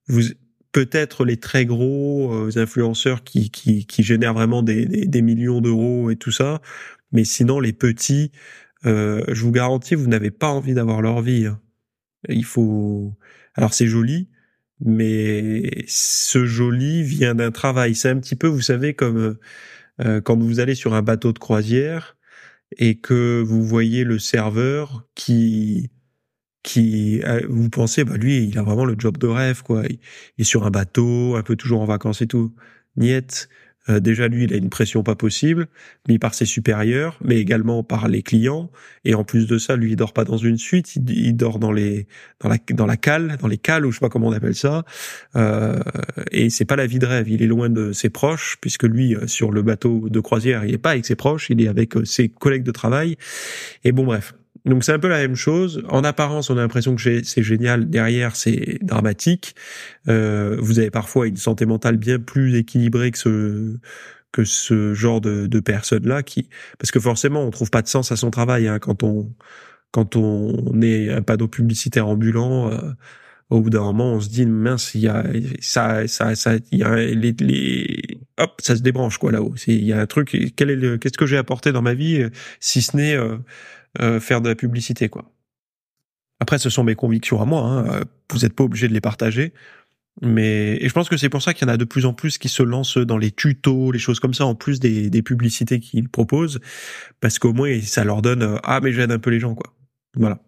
vous 0.08 0.24
peut-être 0.72 1.26
les 1.26 1.38
très 1.38 1.66
gros 1.66 2.34
euh, 2.34 2.52
influenceurs 2.56 3.24
qui, 3.24 3.50
qui, 3.50 3.86
qui 3.86 4.04
génèrent 4.04 4.34
vraiment 4.34 4.64
des, 4.64 4.86
des, 4.86 5.22
millions 5.22 5.62
d'euros 5.62 6.10
et 6.12 6.16
tout 6.16 6.32
ça, 6.32 6.62
mais 7.12 7.24
sinon 7.24 7.60
les 7.60 7.74
petits, 7.74 8.32
euh, 8.86 9.24
je 9.28 9.44
vous 9.44 9.52
garantis, 9.52 9.96
vous 9.96 10.08
n'avez 10.08 10.32
pas 10.32 10.50
envie 10.50 10.74
d'avoir 10.74 11.02
leur 11.02 11.22
vie. 11.22 11.48
Hein. 11.48 11.60
Il 12.30 12.46
faut. 12.46 13.14
Alors 13.56 13.74
c'est 13.74 13.88
joli, 13.88 14.30
mais 14.80 15.84
ce 15.88 16.46
joli 16.46 17.04
vient 17.04 17.36
d'un 17.36 17.52
travail. 17.52 17.96
C'est 17.96 18.10
un 18.10 18.20
petit 18.20 18.36
peu, 18.36 18.48
vous 18.48 18.62
savez, 18.62 18.94
comme 18.94 19.38
euh, 20.02 20.22
quand 20.22 20.38
vous 20.38 20.60
allez 20.60 20.76
sur 20.76 20.94
un 20.94 21.02
bateau 21.02 21.34
de 21.34 21.40
croisière 21.40 22.18
et 22.78 23.00
que 23.00 23.42
vous 23.42 23.64
voyez 23.64 24.04
le 24.04 24.20
serveur 24.20 25.08
qui 25.16 25.90
qui 26.64 27.22
euh, 27.24 27.42
vous 27.50 27.70
pensez 27.70 28.04
bah 28.04 28.18
lui 28.18 28.46
il 28.46 28.58
a 28.58 28.64
vraiment 28.64 28.86
le 28.86 28.96
job 28.98 29.18
de 29.18 29.28
rêve 29.28 29.64
quoi. 29.64 29.84
Il 29.88 30.42
est 30.42 30.44
sur 30.44 30.66
un 30.66 30.72
bateau 30.72 31.36
un 31.36 31.44
peu 31.44 31.56
toujours 31.56 31.82
en 31.82 31.86
vacances 31.86 32.22
et 32.22 32.28
tout. 32.28 32.54
Niet 32.98 33.50
euh, 33.90 34.00
déjà 34.00 34.28
lui, 34.28 34.44
il 34.44 34.54
a 34.54 34.58
une 34.58 34.70
pression 34.70 35.04
pas 35.04 35.16
possible, 35.16 35.68
mis 36.08 36.20
par 36.20 36.34
ses 36.34 36.46
supérieurs, 36.46 37.18
mais 37.24 37.38
également 37.38 37.84
par 37.84 38.08
les 38.08 38.22
clients. 38.22 38.70
Et 39.06 39.16
en 39.16 39.24
plus 39.24 39.48
de 39.48 39.58
ça, 39.58 39.76
lui, 39.76 39.92
il 39.92 39.96
dort 39.96 40.14
pas 40.14 40.24
dans 40.24 40.38
une 40.38 40.58
suite, 40.58 40.96
il, 40.96 41.36
dort 41.36 41.60
dans 41.60 41.72
les 41.72 42.08
dans 42.40 42.50
la 42.50 42.58
dans 42.70 42.86
la 42.86 42.98
cale, 42.98 43.38
dans 43.40 43.48
les 43.48 43.58
cales 43.58 43.86
ou 43.86 43.92
je 43.92 43.98
sais 43.98 44.02
pas 44.02 44.10
comment 44.10 44.28
on 44.28 44.34
appelle 44.34 44.56
ça. 44.56 44.84
Euh, 45.36 45.80
et 46.32 46.50
c'est 46.50 46.66
pas 46.66 46.76
la 46.76 46.86
vie 46.86 47.00
de 47.00 47.06
rêve. 47.06 47.30
Il 47.30 47.42
est 47.42 47.48
loin 47.48 47.70
de 47.70 47.92
ses 47.92 48.10
proches 48.10 48.58
puisque 48.62 48.84
lui, 48.84 49.16
euh, 49.16 49.28
sur 49.28 49.52
le 49.52 49.62
bateau 49.62 50.10
de 50.10 50.20
croisière, 50.20 50.66
il 50.66 50.74
est 50.74 50.78
pas 50.78 50.92
avec 50.92 51.06
ses 51.06 51.16
proches, 51.16 51.50
il 51.50 51.62
est 51.62 51.68
avec 51.68 51.96
euh, 51.98 52.06
ses 52.06 52.30
collègues 52.30 52.64
de 52.64 52.72
travail. 52.72 53.18
Et 53.84 53.92
bon, 53.92 54.06
bref. 54.06 54.34
Donc 54.66 54.84
c'est 54.84 54.94
un 54.94 55.00
peu 55.00 55.08
la 55.08 55.18
même 55.18 55.36
chose. 55.36 55.84
En 55.90 56.04
apparence, 56.04 56.50
on 56.50 56.58
a 56.58 56.62
l'impression 56.62 56.96
que 56.96 57.24
c'est 57.24 57.44
génial. 57.44 57.90
Derrière, 57.90 58.36
c'est 58.36 58.78
dramatique. 58.82 59.56
Euh, 60.08 60.58
vous 60.60 60.80
avez 60.80 60.92
parfois 60.92 61.28
une 61.28 61.38
santé 61.38 61.66
mentale 61.66 61.98
bien 61.98 62.20
plus 62.20 62.56
équilibrée 62.58 63.12
que 63.12 63.18
ce 63.18 63.78
que 64.32 64.44
ce 64.46 64.94
genre 64.94 65.22
de, 65.22 65.46
de 65.48 65.60
personnes 65.60 66.08
là 66.08 66.24
qui 66.24 66.48
parce 66.80 66.92
que 66.92 67.00
forcément 67.00 67.44
on 67.44 67.52
trouve 67.52 67.70
pas 67.70 67.82
de 67.82 67.88
sens 67.88 68.12
à 68.12 68.16
son 68.16 68.32
travail 68.32 68.68
hein, 68.68 68.80
quand 68.80 69.04
on 69.04 69.34
quand 69.92 70.16
on 70.16 70.82
est 70.82 71.10
un 71.10 71.22
panneau 71.22 71.50
publicitaire 71.50 72.08
ambulant 72.08 72.72
euh, 72.72 72.78
au 73.50 73.60
bout 73.60 73.70
d'un 73.70 73.82
moment 73.82 74.14
on 74.14 74.20
se 74.22 74.30
dit 74.30 74.46
mince 74.46 74.96
il 74.96 75.02
y 75.02 75.08
a 75.10 75.26
ça 75.60 76.08
ça 76.08 76.36
ça 76.36 76.54
il 76.72 76.80
y 76.80 76.84
a 76.84 76.96
les, 76.96 77.36
les 77.40 78.20
hop 78.38 78.62
ça 78.62 78.78
se 78.78 78.82
débranche 78.82 79.18
quoi 79.18 79.34
là-haut 79.34 79.54
il 79.68 79.84
y 79.84 79.92
a 79.92 80.00
un 80.00 80.08
truc 80.08 80.54
quel 80.56 80.70
est 80.70 80.78
le 80.78 80.98
qu'est-ce 80.98 81.18
que 81.18 81.26
j'ai 81.26 81.38
apporté 81.38 81.74
dans 81.74 81.82
ma 81.82 81.94
vie 81.94 82.26
si 82.62 82.82
ce 82.82 82.96
n'est 82.96 83.16
euh, 83.16 83.38
euh, 84.00 84.20
faire 84.20 84.42
de 84.42 84.50
la 84.50 84.56
publicité, 84.56 85.10
quoi. 85.10 85.32
Après, 86.40 86.58
ce 86.58 86.70
sont 86.70 86.84
mes 86.84 86.96
convictions 86.96 87.42
à 87.42 87.46
moi. 87.46 87.62
Hein. 87.62 87.88
Euh, 87.88 88.04
vous 88.32 88.40
n'êtes 88.40 88.54
pas 88.54 88.64
obligé 88.64 88.88
de 88.88 88.94
les 88.94 89.02
partager. 89.02 89.54
Mais 90.22 90.78
et 90.82 90.90
je 90.90 90.94
pense 90.94 91.08
que 91.08 91.18
c'est 91.18 91.30
pour 91.30 91.42
ça 91.42 91.54
qu'il 91.54 91.68
y 91.68 91.72
en 91.72 91.74
a 91.74 91.78
de 91.78 91.86
plus 91.86 92.06
en 92.06 92.14
plus 92.14 92.38
qui 92.38 92.50
se 92.50 92.64
lancent 92.64 92.98
dans 92.98 93.18
les 93.18 93.32
tutos, 93.32 93.92
les 93.92 94.00
choses 94.00 94.20
comme 94.20 94.34
ça, 94.34 94.46
en 94.46 94.56
plus 94.56 94.80
des, 94.80 95.10
des 95.10 95.22
publicités 95.22 95.80
qu'ils 95.80 96.10
proposent, 96.10 96.60
parce 97.22 97.40
qu'au 97.40 97.54
moins 97.54 97.80
ça 97.82 98.04
leur 98.04 98.22
donne 98.22 98.44
euh, 98.44 98.58
ah 98.64 98.82
mais 98.82 98.92
j'aide 98.92 99.12
un 99.12 99.20
peu 99.20 99.30
les 99.30 99.40
gens 99.40 99.56
quoi. 99.56 99.74
Voilà. 100.16 100.40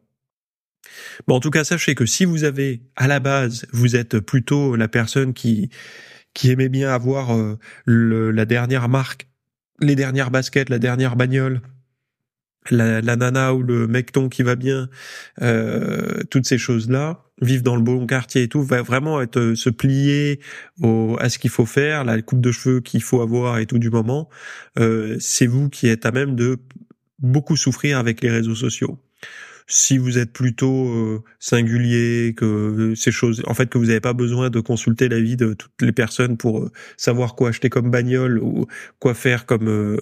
Bon 1.27 1.35
en 1.35 1.39
tout 1.39 1.49
cas 1.49 1.63
sachez 1.63 1.95
que 1.95 2.05
si 2.05 2.25
vous 2.25 2.43
avez 2.43 2.81
à 2.97 3.07
la 3.07 3.21
base 3.21 3.65
vous 3.71 3.95
êtes 3.95 4.19
plutôt 4.19 4.75
la 4.75 4.89
personne 4.89 5.33
qui 5.33 5.69
qui 6.33 6.51
aimait 6.51 6.69
bien 6.69 6.89
avoir 6.89 7.29
le, 7.85 8.31
la 8.31 8.45
dernière 8.45 8.89
marque, 8.89 9.27
les 9.79 9.95
dernières 9.95 10.29
baskets, 10.29 10.69
la 10.69 10.79
dernière 10.79 11.15
bagnole, 11.15 11.61
la, 12.71 13.01
nana 13.01 13.53
ou 13.53 13.63
le 13.63 13.87
mecton 13.87 14.29
qui 14.29 14.43
va 14.43 14.55
bien, 14.55 14.89
euh, 15.41 16.23
toutes 16.29 16.45
ces 16.45 16.57
choses-là, 16.57 17.23
vivre 17.41 17.63
dans 17.63 17.75
le 17.75 17.81
bon 17.81 18.05
quartier 18.05 18.43
et 18.43 18.47
tout, 18.47 18.63
va 18.63 18.81
vraiment 18.81 19.21
être 19.21 19.39
euh, 19.39 19.55
se 19.55 19.69
plier 19.69 20.39
au, 20.81 21.17
à 21.19 21.29
ce 21.29 21.39
qu'il 21.39 21.49
faut 21.49 21.65
faire, 21.65 22.03
la 22.03 22.21
coupe 22.21 22.41
de 22.41 22.51
cheveux 22.51 22.81
qu'il 22.81 23.03
faut 23.03 23.21
avoir 23.21 23.57
et 23.59 23.65
tout 23.65 23.79
du 23.79 23.89
moment. 23.89 24.29
Euh, 24.79 25.17
c'est 25.19 25.47
vous 25.47 25.69
qui 25.69 25.87
êtes 25.87 26.05
à 26.05 26.11
même 26.11 26.35
de 26.35 26.59
beaucoup 27.19 27.55
souffrir 27.55 27.97
avec 27.97 28.21
les 28.21 28.29
réseaux 28.29 28.55
sociaux. 28.55 28.99
si 29.67 29.97
vous 29.97 30.17
êtes 30.17 30.33
plutôt 30.33 30.89
euh, 30.89 31.23
singulier, 31.39 32.33
que 32.35 32.93
ces 32.95 33.11
choses, 33.11 33.41
en 33.47 33.53
fait, 33.53 33.69
que 33.69 33.77
vous 33.77 33.85
n'avez 33.85 34.01
pas 34.01 34.13
besoin 34.13 34.49
de 34.49 34.59
consulter 34.59 35.07
l'avis 35.09 35.37
de 35.37 35.53
toutes 35.53 35.81
les 35.81 35.91
personnes 35.91 36.37
pour 36.37 36.59
euh, 36.59 36.71
savoir 36.97 37.35
quoi 37.35 37.49
acheter 37.49 37.69
comme 37.69 37.89
bagnole 37.89 38.39
ou 38.39 38.67
quoi 38.99 39.13
faire 39.13 39.45
comme, 39.45 39.69
euh, 39.69 39.97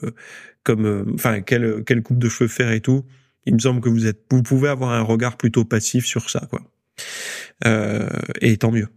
comme, 0.63 1.13
enfin, 1.15 1.41
quelle, 1.41 1.83
quelle 1.85 2.03
coupe 2.03 2.19
de 2.19 2.29
cheveux 2.29 2.47
faire 2.47 2.71
et 2.71 2.81
tout. 2.81 3.05
Il 3.45 3.55
me 3.55 3.59
semble 3.59 3.81
que 3.81 3.89
vous 3.89 4.05
êtes, 4.05 4.21
vous 4.31 4.43
pouvez 4.43 4.69
avoir 4.69 4.91
un 4.91 5.01
regard 5.01 5.37
plutôt 5.37 5.65
passif 5.65 6.05
sur 6.05 6.29
ça, 6.29 6.47
quoi. 6.49 6.61
et 8.41 8.57
tant 8.57 8.71
mieux. 8.71 8.87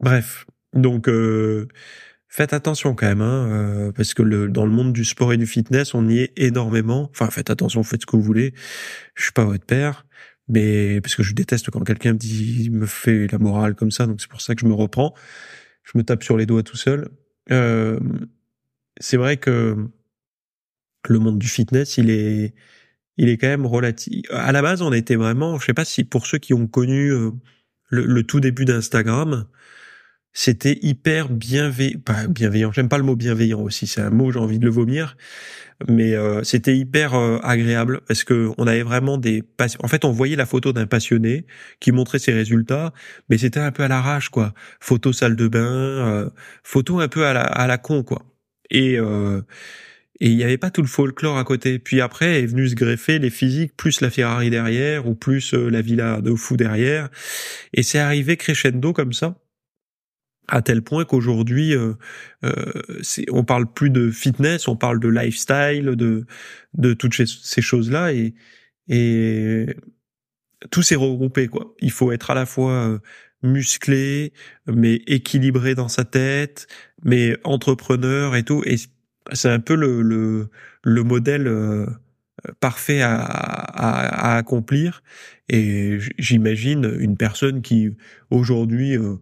Bref, 0.00 0.46
donc 0.72 1.08
faites 2.28 2.52
attention 2.52 2.94
quand 2.94 3.06
même, 3.06 3.22
hein, 3.22 3.48
euh, 3.50 3.92
parce 3.92 4.14
que 4.14 4.22
le, 4.22 4.48
dans 4.48 4.64
le 4.64 4.70
monde 4.70 4.92
du 4.92 5.04
sport 5.04 5.32
et 5.32 5.36
du 5.36 5.46
fitness, 5.46 5.94
on 5.94 6.08
y 6.08 6.20
est 6.20 6.32
énormément. 6.36 7.08
Enfin, 7.10 7.28
faites 7.30 7.50
attention, 7.50 7.82
faites 7.82 8.02
ce 8.02 8.06
que 8.06 8.16
vous 8.16 8.22
voulez. 8.22 8.54
Je 9.14 9.24
suis 9.24 9.32
pas 9.32 9.44
votre 9.44 9.64
père, 9.64 10.06
mais 10.48 11.00
parce 11.00 11.16
que 11.16 11.22
je 11.22 11.34
déteste 11.34 11.70
quand 11.70 11.80
quelqu'un 11.80 12.12
me 12.12 12.18
dit, 12.18 12.70
me 12.70 12.86
fait 12.86 13.26
la 13.32 13.38
morale 13.38 13.74
comme 13.74 13.90
ça, 13.90 14.06
donc 14.06 14.20
c'est 14.20 14.30
pour 14.30 14.40
ça 14.40 14.54
que 14.54 14.60
je 14.60 14.66
me 14.66 14.74
reprends. 14.74 15.14
Je 15.82 15.96
me 15.96 16.04
tape 16.04 16.22
sur 16.22 16.36
les 16.36 16.46
doigts 16.46 16.62
tout 16.62 16.76
seul. 16.76 17.08
Euh, 17.50 17.98
c'est 19.00 19.16
vrai 19.16 19.38
que 19.38 19.88
le 21.06 21.18
monde 21.18 21.38
du 21.38 21.48
fitness, 21.48 21.98
il 21.98 22.10
est, 22.10 22.54
il 23.16 23.28
est 23.28 23.36
quand 23.38 23.48
même 23.48 23.66
relatif. 23.66 24.24
À 24.30 24.52
la 24.52 24.62
base, 24.62 24.82
on 24.82 24.92
était 24.92 25.16
vraiment, 25.16 25.58
je 25.58 25.66
sais 25.66 25.74
pas 25.74 25.84
si 25.84 26.04
pour 26.04 26.26
ceux 26.26 26.38
qui 26.38 26.54
ont 26.54 26.66
connu 26.66 27.10
euh, 27.12 27.30
le, 27.90 28.22
tout 28.22 28.40
début 28.40 28.64
d'Instagram, 28.64 29.46
c'était 30.32 30.78
hyper 30.82 31.28
bienveillant, 31.30 31.98
pas 32.04 32.26
bienveillant, 32.28 32.72
j'aime 32.72 32.88
pas 32.88 32.98
le 32.98 33.04
mot 33.04 33.16
bienveillant 33.16 33.60
aussi, 33.60 33.86
c'est 33.86 34.00
un 34.00 34.10
mot, 34.10 34.30
j'ai 34.30 34.38
envie 34.38 34.58
de 34.58 34.64
le 34.64 34.70
vomir, 34.70 35.16
mais 35.86 36.14
euh, 36.14 36.42
c'était 36.42 36.76
hyper 36.76 37.14
euh, 37.14 37.38
agréable 37.42 38.00
parce 38.06 38.24
que 38.24 38.50
on 38.58 38.66
avait 38.66 38.82
vraiment 38.82 39.16
des 39.16 39.44
en 39.82 39.88
fait 39.88 40.04
on 40.04 40.10
voyait 40.10 40.36
la 40.36 40.46
photo 40.46 40.72
d'un 40.72 40.86
passionné 40.86 41.46
qui 41.78 41.92
montrait 41.92 42.18
ses 42.18 42.32
résultats 42.32 42.92
mais 43.30 43.38
c'était 43.38 43.60
un 43.60 43.70
peu 43.70 43.84
à 43.84 43.88
l'arrache 43.88 44.28
quoi 44.28 44.54
photo 44.80 45.12
salle 45.12 45.36
de 45.36 45.46
bain 45.46 45.60
euh, 45.60 46.30
photo 46.64 46.98
un 46.98 47.08
peu 47.08 47.26
à 47.26 47.32
la 47.32 47.42
à 47.42 47.66
la 47.68 47.78
con 47.78 48.02
quoi 48.02 48.24
et 48.70 48.98
et 50.20 50.28
il 50.30 50.36
n'y 50.36 50.44
avait 50.44 50.58
pas 50.58 50.70
tout 50.70 50.82
le 50.82 50.88
folklore 50.88 51.38
à 51.38 51.44
côté. 51.44 51.78
Puis 51.78 52.00
après 52.00 52.42
est 52.42 52.46
venu 52.46 52.68
se 52.68 52.74
greffer 52.74 53.18
les 53.18 53.30
physiques, 53.30 53.76
plus 53.76 54.00
la 54.00 54.10
Ferrari 54.10 54.50
derrière, 54.50 55.06
ou 55.06 55.14
plus 55.14 55.54
la 55.54 55.80
villa 55.80 56.20
de 56.20 56.34
fou 56.34 56.56
derrière. 56.56 57.08
Et 57.72 57.82
c'est 57.82 57.98
arrivé 57.98 58.36
crescendo 58.36 58.92
comme 58.92 59.12
ça 59.12 59.36
à 60.48 60.62
tel 60.62 60.82
point 60.82 61.04
qu'aujourd'hui, 61.04 61.74
euh, 61.74 61.92
euh, 62.44 62.72
on 63.30 63.44
parle 63.44 63.70
plus 63.72 63.90
de 63.90 64.10
fitness, 64.10 64.66
on 64.66 64.76
parle 64.76 64.98
de 64.98 65.08
lifestyle, 65.08 65.94
de 65.94 66.24
de 66.74 66.94
toutes 66.94 67.14
ces 67.14 67.62
choses-là, 67.62 68.12
et 68.12 68.34
et 68.88 69.66
tout 70.70 70.82
s'est 70.82 70.96
regroupé 70.96 71.48
quoi. 71.48 71.74
Il 71.80 71.92
faut 71.92 72.12
être 72.12 72.30
à 72.30 72.34
la 72.34 72.46
fois 72.46 72.72
euh, 72.72 72.98
musclé, 73.42 74.32
mais 74.66 75.02
équilibré 75.06 75.74
dans 75.74 75.88
sa 75.88 76.04
tête, 76.04 76.66
mais 77.04 77.36
entrepreneur 77.44 78.34
et 78.34 78.42
tout. 78.42 78.62
C'est 79.32 79.50
un 79.50 79.60
peu 79.60 79.74
le 79.74 80.02
le, 80.02 80.48
le 80.82 81.02
modèle 81.02 81.46
euh, 81.46 81.86
parfait 82.60 83.02
à, 83.02 83.16
à, 83.16 84.34
à, 84.34 84.36
accomplir. 84.36 85.02
Et 85.48 85.98
j'imagine 86.18 86.96
une 86.98 87.16
personne 87.16 87.62
qui 87.62 87.96
aujourd'hui 88.30 88.96
euh, 88.96 89.16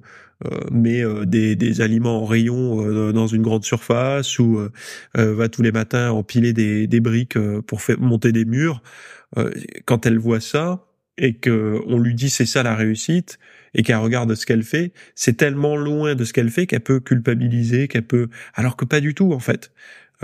euh, 0.44 0.60
met 0.70 1.02
euh, 1.02 1.24
des, 1.24 1.56
des, 1.56 1.80
aliments 1.80 2.22
en 2.22 2.26
rayon 2.26 3.12
dans 3.12 3.26
une 3.26 3.42
grande 3.42 3.64
surface 3.64 4.38
ou 4.38 4.60
va 5.14 5.48
tous 5.48 5.62
les 5.62 5.72
matins 5.72 6.10
empiler 6.10 6.52
des, 6.52 6.86
des 6.86 7.00
briques 7.00 7.38
pour 7.66 7.82
faire 7.82 8.00
monter 8.00 8.32
des 8.32 8.44
murs, 8.44 8.82
quand 9.84 10.06
elle 10.06 10.18
voit 10.18 10.40
ça 10.40 10.84
et 11.18 11.34
que 11.34 11.80
on 11.86 11.98
lui 11.98 12.14
dit 12.14 12.30
c'est 12.30 12.46
ça 12.46 12.62
la 12.62 12.74
réussite 12.74 13.38
et 13.76 13.82
qu'elle 13.84 13.96
regarde 13.96 14.34
ce 14.34 14.46
qu'elle 14.46 14.64
fait, 14.64 14.92
c'est 15.14 15.36
tellement 15.36 15.76
loin 15.76 16.16
de 16.16 16.24
ce 16.24 16.32
qu'elle 16.32 16.50
fait 16.50 16.66
qu'elle 16.66 16.80
peut 16.80 16.98
culpabiliser, 16.98 17.86
qu'elle 17.86 18.06
peut, 18.06 18.28
alors 18.54 18.76
que 18.76 18.84
pas 18.84 19.00
du 19.00 19.14
tout 19.14 19.32
en 19.32 19.38
fait. 19.38 19.70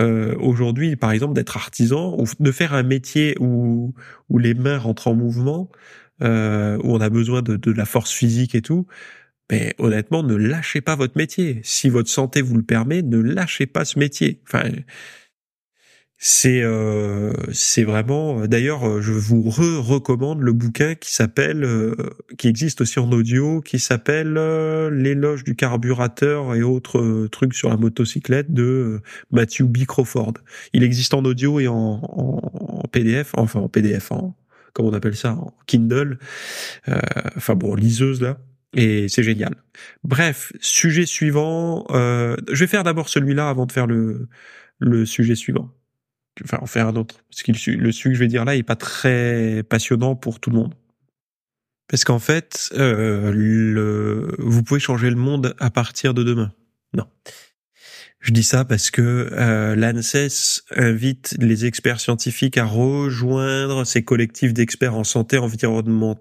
Euh, 0.01 0.35
aujourd'hui, 0.39 0.95
par 0.95 1.11
exemple, 1.11 1.35
d'être 1.35 1.55
artisan 1.55 2.17
ou 2.19 2.25
de 2.39 2.51
faire 2.51 2.73
un 2.73 2.83
métier 2.83 3.35
où 3.39 3.93
où 4.29 4.39
les 4.39 4.55
mains 4.55 4.79
rentrent 4.79 5.07
en 5.07 5.15
mouvement, 5.15 5.69
euh, 6.23 6.77
où 6.83 6.93
on 6.95 6.99
a 7.01 7.09
besoin 7.09 7.41
de, 7.43 7.55
de 7.57 7.71
la 7.71 7.85
force 7.85 8.11
physique 8.11 8.55
et 8.55 8.61
tout, 8.61 8.87
mais 9.51 9.75
honnêtement, 9.77 10.23
ne 10.23 10.35
lâchez 10.35 10.81
pas 10.81 10.95
votre 10.95 11.17
métier. 11.17 11.61
Si 11.63 11.89
votre 11.89 12.09
santé 12.09 12.41
vous 12.41 12.55
le 12.55 12.63
permet, 12.63 13.01
ne 13.03 13.17
lâchez 13.19 13.67
pas 13.67 13.85
ce 13.85 13.99
métier. 13.99 14.41
Enfin, 14.47 14.63
c'est 16.25 16.61
euh, 16.63 17.33
vraiment. 17.79 18.47
D'ailleurs, 18.47 19.01
je 19.01 19.11
vous 19.11 19.49
re 19.49 19.85
recommande 19.85 20.39
le 20.39 20.53
bouquin 20.53 20.95
qui 20.95 21.13
s'appelle, 21.13 21.65
euh, 21.65 21.95
qui 22.37 22.47
existe 22.47 22.79
aussi 22.79 22.97
en 22.99 23.11
audio, 23.11 23.59
qui 23.59 23.77
s'appelle 23.77 24.37
euh, 24.37 24.89
l'éloge 24.89 25.43
du 25.43 25.57
carburateur 25.57 26.55
et 26.55 26.63
autres 26.63 26.99
euh, 26.99 27.27
trucs 27.27 27.53
sur 27.53 27.67
la 27.67 27.75
motocyclette 27.75 28.53
de 28.53 29.01
Matthew 29.31 29.63
B. 29.63 29.83
Crawford. 29.85 30.35
Il 30.71 30.83
existe 30.83 31.13
en 31.13 31.25
audio 31.25 31.59
et 31.59 31.67
en, 31.67 31.99
en, 32.01 32.87
PDF, 32.89 33.33
enfin 33.35 33.59
en 33.59 33.67
PDF, 33.67 34.13
en 34.13 34.33
comment 34.71 34.89
on 34.89 34.93
appelle 34.93 35.17
ça, 35.17 35.33
en 35.33 35.53
Kindle. 35.67 36.19
enfin 37.35 37.55
bon, 37.55 37.75
liseuse 37.75 38.21
là 38.21 38.37
et 38.75 39.09
c'est 39.09 39.23
génial. 39.23 39.55
Bref, 40.05 40.53
sujet 40.61 41.05
suivant. 41.05 41.85
Euh, 41.91 42.37
je 42.49 42.61
vais 42.61 42.67
faire 42.67 42.83
d'abord 42.83 43.09
celui-là 43.09 43.49
avant 43.49 43.65
de 43.65 43.73
faire 43.73 43.87
le 43.87 44.29
le 44.79 45.05
sujet 45.05 45.35
suivant. 45.35 45.69
Enfin, 46.43 46.57
en 46.61 46.65
faire 46.65 46.87
un 46.87 46.95
autre. 46.95 47.23
Parce 47.29 47.43
que 47.43 47.51
le 47.51 47.91
sujet 47.91 48.09
que 48.09 48.15
je 48.15 48.19
vais 48.19 48.27
dire 48.27 48.45
là 48.45 48.55
est 48.55 48.63
pas 48.63 48.75
très 48.75 49.63
passionnant 49.63 50.15
pour 50.15 50.39
tout 50.39 50.49
le 50.49 50.57
monde. 50.57 50.73
Parce 51.87 52.05
qu'en 52.05 52.19
fait, 52.19 52.71
euh, 52.75 53.31
le, 53.33 54.35
vous 54.39 54.63
pouvez 54.63 54.79
changer 54.79 55.09
le 55.09 55.15
monde 55.15 55.55
à 55.59 55.69
partir 55.69 56.13
de 56.13 56.23
demain. 56.23 56.51
Non. 56.95 57.05
Je 58.19 58.31
dis 58.31 58.43
ça 58.43 58.63
parce 58.65 58.89
que 58.89 59.29
euh, 59.33 59.75
l'ANSES 59.75 60.63
invite 60.75 61.35
les 61.39 61.65
experts 61.65 61.99
scientifiques 61.99 62.57
à 62.57 62.65
rejoindre 62.65 63.83
ces 63.83 64.03
collectifs 64.03 64.53
d'experts 64.53 64.95
en 64.95 65.03
santé, 65.03 65.37
environnement 65.37 66.17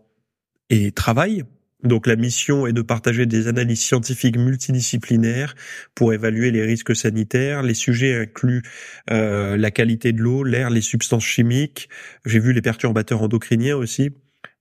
et 0.69 0.91
travail 0.91 1.45
donc 1.83 2.07
la 2.07 2.17
mission 2.17 2.67
est 2.67 2.73
de 2.73 2.83
partager 2.83 3.27
des 3.27 3.49
analyses 3.49 3.81
scientifiques 3.81 4.37
multidisciplinaires 4.37 5.55
pour 5.95 6.13
évaluer 6.13 6.51
les 6.51 6.63
risques 6.63 6.95
sanitaires. 6.95 7.63
Les 7.63 7.75
sujets 7.75 8.15
incluent 8.15 8.63
euh, 9.11 9.57
la 9.57 9.71
qualité 9.71 10.13
de 10.13 10.21
l'eau, 10.21 10.45
l'air, 10.45 10.71
les 10.71 10.81
substances 10.81 11.25
chimiques. 11.25 11.89
J'ai 12.25 12.39
vu 12.39 12.53
les 12.53 12.63
perturbateurs 12.63 13.23
endocriniens 13.23 13.77
aussi. 13.77 14.11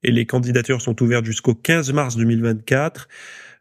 Et 0.03 0.11
les 0.11 0.25
candidatures 0.25 0.81
sont 0.81 1.01
ouvertes 1.03 1.25
jusqu'au 1.25 1.53
15 1.53 1.93
mars 1.93 2.15
2024. 2.15 3.07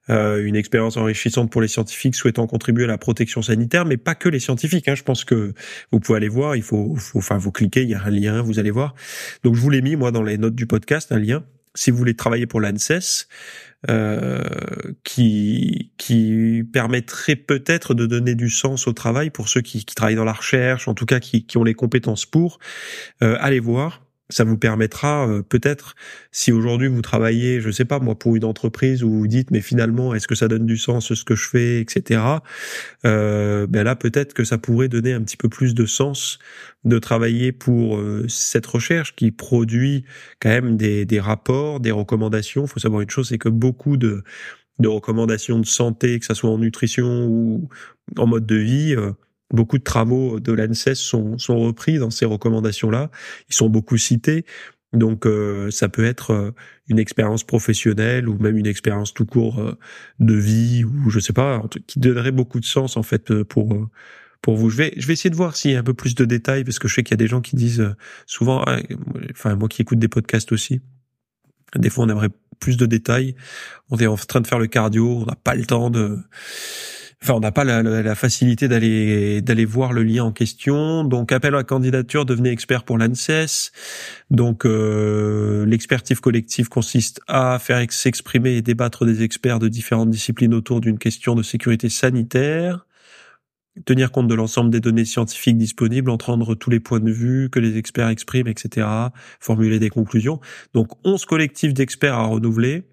Euh, 0.09 0.43
une 0.45 0.57
expérience 0.57 0.97
enrichissante 0.97 1.53
pour 1.53 1.61
les 1.61 1.69
scientifiques 1.69 2.15
souhaitant 2.15 2.47
contribuer 2.47 2.85
à 2.85 2.89
la 2.89 2.99
protection 2.99 3.43
sanitaire, 3.43 3.85
mais 3.85 3.99
pas 3.99 4.15
que 4.15 4.31
les 4.31 4.41
scientifiques. 4.41 4.89
Hein. 4.89 4.95
Je 4.95 5.03
pense 5.03 5.25
que 5.25 5.53
vous 5.93 6.01
pouvez 6.01 6.17
aller 6.17 6.29
voir. 6.29 6.57
Il 6.57 6.63
faut, 6.63 6.97
faut, 6.97 7.19
enfin, 7.19 7.37
vous 7.37 7.53
cliquez, 7.53 7.83
il 7.83 7.91
y 7.91 7.95
a 7.95 8.03
un 8.03 8.11
lien, 8.11 8.41
vous 8.41 8.59
allez 8.59 8.71
voir. 8.71 8.95
Donc 9.45 9.55
je 9.55 9.61
vous 9.61 9.71
l'ai 9.71 9.83
mis 9.83 9.97
moi 9.97 10.11
dans 10.11 10.23
les 10.23 10.39
notes 10.39 10.55
du 10.55 10.67
podcast, 10.67 11.13
un 11.13 11.19
lien 11.19 11.45
si 11.75 11.91
vous 11.91 11.97
voulez 11.97 12.17
travailler 12.17 12.47
pour 12.47 12.61
l'ANSES, 12.61 13.29
euh, 13.89 14.43
qui 15.05 15.93
permettrait 16.73 17.37
peut-être 17.37 17.95
de 17.95 18.07
donner 18.07 18.35
du 18.35 18.51
sens 18.51 18.87
au 18.87 18.93
travail 18.93 19.31
pour 19.31 19.49
ceux 19.49 19.63
qui, 19.63 19.85
qui 19.85 19.95
travaillent 19.95 20.17
dans 20.17 20.25
la 20.25 20.35
recherche, 20.35 20.89
en 20.89 20.95
tout 20.95 21.07
cas 21.07 21.21
qui, 21.21 21.47
qui 21.47 21.57
ont 21.57 21.65
les 21.65 21.75
compétences 21.75 22.27
pour. 22.27 22.59
Euh, 23.23 23.37
allez 23.41 23.61
voir 23.61 24.03
ça 24.31 24.45
vous 24.45 24.57
permettra 24.57 25.29
euh, 25.29 25.43
peut-être, 25.43 25.95
si 26.33 26.53
aujourd'hui 26.53 26.89
vous 26.89 27.03
travaillez, 27.03 27.61
je 27.61 27.71
sais 27.71 27.85
pas 27.85 27.99
moi, 27.99 28.19
pour 28.19 28.37
une 28.37 28.45
entreprise 28.45 29.03
où 29.03 29.11
vous 29.11 29.27
dites 29.27 29.51
mais 29.51 29.61
finalement 29.61 30.15
est-ce 30.15 30.29
que 30.29 30.35
ça 30.35 30.49
donne 30.49 30.67
du 30.67 30.77
sens 30.77 31.13
ce 31.13 31.25
que 31.25 31.35
je 31.35 31.49
fais, 31.49 31.81
etc. 31.81 32.21
Euh, 33.05 33.67
ben 33.67 33.83
là 33.83 33.97
peut-être 33.97 34.35
que 34.35 34.45
ça 34.45 34.59
pourrait 34.59 34.89
donner 34.89 35.13
un 35.13 35.23
petit 35.23 35.37
peu 35.37 35.49
plus 35.49 35.75
de 35.75 35.87
sens 35.87 36.39
de 36.85 36.99
travailler 36.99 37.53
pour 37.53 37.99
euh, 37.99 38.25
cette 38.29 38.67
recherche 38.67 39.15
qui 39.15 39.31
produit 39.33 40.05
quand 40.41 40.49
même 40.49 40.77
des, 40.77 41.05
des 41.05 41.21
rapports, 41.21 41.81
des 41.81 41.91
recommandations. 41.91 42.65
Il 42.65 42.69
faut 42.69 42.81
savoir 42.81 43.03
une 43.03 43.11
chose, 43.11 43.29
c'est 43.29 43.39
que 43.39 43.49
beaucoup 43.49 43.97
de 43.97 44.23
de 44.81 44.89
recommandations 44.89 45.59
de 45.59 45.67
santé, 45.67 46.19
que 46.19 46.25
ça 46.25 46.35
soit 46.35 46.51
en 46.51 46.59
nutrition 46.59 47.27
ou 47.27 47.69
en 48.17 48.27
mode 48.27 48.47
de 48.47 48.57
vie, 48.57 48.95
euh, 48.97 49.13
Beaucoup 49.53 49.79
de 49.79 49.83
travaux 49.83 50.41
de 50.41 50.53
l'ANSES 50.53 50.95
sont, 50.95 51.39
sont 51.39 51.59
repris 51.59 51.99
dans 51.99 52.11
ces 52.11 52.25
recommandations-là. 52.25 53.11
Ils 53.49 53.55
sont 53.55 53.69
beaucoup 53.69 53.97
cités. 53.99 54.45
Donc 54.93 55.27
euh, 55.27 55.71
ça 55.71 55.89
peut 55.89 56.05
être 56.05 56.33
euh, 56.33 56.51
une 56.89 56.99
expérience 56.99 57.45
professionnelle 57.45 58.29
ou 58.29 58.37
même 58.39 58.57
une 58.57 58.67
expérience 58.67 59.15
tout 59.15 59.27
court 59.27 59.61
euh, 59.61 59.79
de 60.19 60.35
vie 60.35 60.85
ou 60.85 61.11
je 61.11 61.21
sais 61.21 61.33
pas 61.33 61.63
qui 61.87 62.01
donnerait 62.01 62.33
beaucoup 62.33 62.59
de 62.59 62.65
sens 62.65 62.97
en 62.97 63.05
fait 63.05 63.43
pour 63.45 63.89
pour 64.43 64.57
vous. 64.57 64.69
Je 64.69 64.77
vais 64.77 64.93
je 64.97 65.07
vais 65.07 65.13
essayer 65.13 65.31
de 65.31 65.37
voir 65.37 65.55
s'il 65.55 65.71
y 65.71 65.77
a 65.77 65.79
un 65.79 65.85
peu 65.85 65.95
plus 65.95 66.17
de 66.17 66.25
détails 66.25 66.65
parce 66.65 66.81
que 66.81 66.89
je 66.89 66.95
sais 66.97 67.03
qu'il 67.05 67.13
y 67.13 67.15
a 67.15 67.23
des 67.23 67.29
gens 67.29 67.41
qui 67.41 67.55
disent 67.55 67.95
souvent 68.27 68.65
ah, 68.67 68.81
enfin 69.31 69.55
moi 69.55 69.69
qui 69.69 69.83
écoute 69.83 70.01
des 70.01 70.09
podcasts 70.09 70.51
aussi 70.51 70.81
des 71.77 71.89
fois 71.89 72.05
on 72.05 72.09
aimerait 72.09 72.31
plus 72.59 72.77
de 72.77 72.87
détails. 72.87 73.35
On 73.91 73.97
est 73.97 74.07
en 74.07 74.17
train 74.17 74.41
de 74.41 74.47
faire 74.47 74.59
le 74.59 74.67
cardio, 74.67 75.23
on 75.23 75.25
n'a 75.25 75.35
pas 75.35 75.55
le 75.55 75.65
temps 75.65 75.91
de 75.91 76.19
Enfin, 77.23 77.35
on 77.35 77.41
n'a 77.41 77.53
pas 77.53 77.65
la, 77.65 77.83
la, 77.83 78.15
facilité 78.15 78.67
d'aller 78.67 79.43
d'aller 79.43 79.67
voir 79.67 79.93
le 79.93 80.03
lien 80.03 80.25
en 80.25 80.33
question. 80.33 81.05
Donc, 81.05 81.33
appel 81.33 81.55
à 81.55 81.65
candidature, 81.65 82.25
devenez 82.25 82.51
expert 82.51 82.83
pour 82.85 82.97
l'ANSES. 82.97 83.73
Donc, 84.31 84.65
euh, 84.65 85.67
l'expertise 85.67 86.19
collective 86.21 86.71
consiste 86.71 87.21
à 87.29 87.59
faire 87.59 87.85
s'exprimer 87.93 88.53
et 88.57 88.63
débattre 88.63 89.05
des 89.05 89.23
experts 89.23 89.59
de 89.59 89.69
différentes 89.69 90.11
disciplines 90.11 90.55
autour 90.55 90.81
d'une 90.81 90.99
question 90.99 91.35
de 91.35 91.43
sécurité 91.43 91.91
sanitaire 91.91 92.87
tenir 93.85 94.11
compte 94.13 94.29
de 94.29 94.35
l'ensemble 94.35 94.71
des 94.71 94.81
données 94.81 95.05
scientifiques 95.05 95.57
disponibles, 95.57 96.11
entendre 96.11 96.55
tous 96.55 96.71
les 96.71 96.81
points 96.81 97.01
de 97.01 97.11
vue 97.11 97.51
que 97.51 97.61
les 97.61 97.77
experts 97.77 98.09
expriment, 98.09 98.49
etc., 98.49 98.87
formuler 99.39 99.79
des 99.79 99.91
conclusions. 99.91 100.41
Donc 100.75 100.89
11 101.05 101.25
collectifs 101.25 101.75
d'experts 101.75 102.15
à 102.15 102.25
renouveler. 102.25 102.85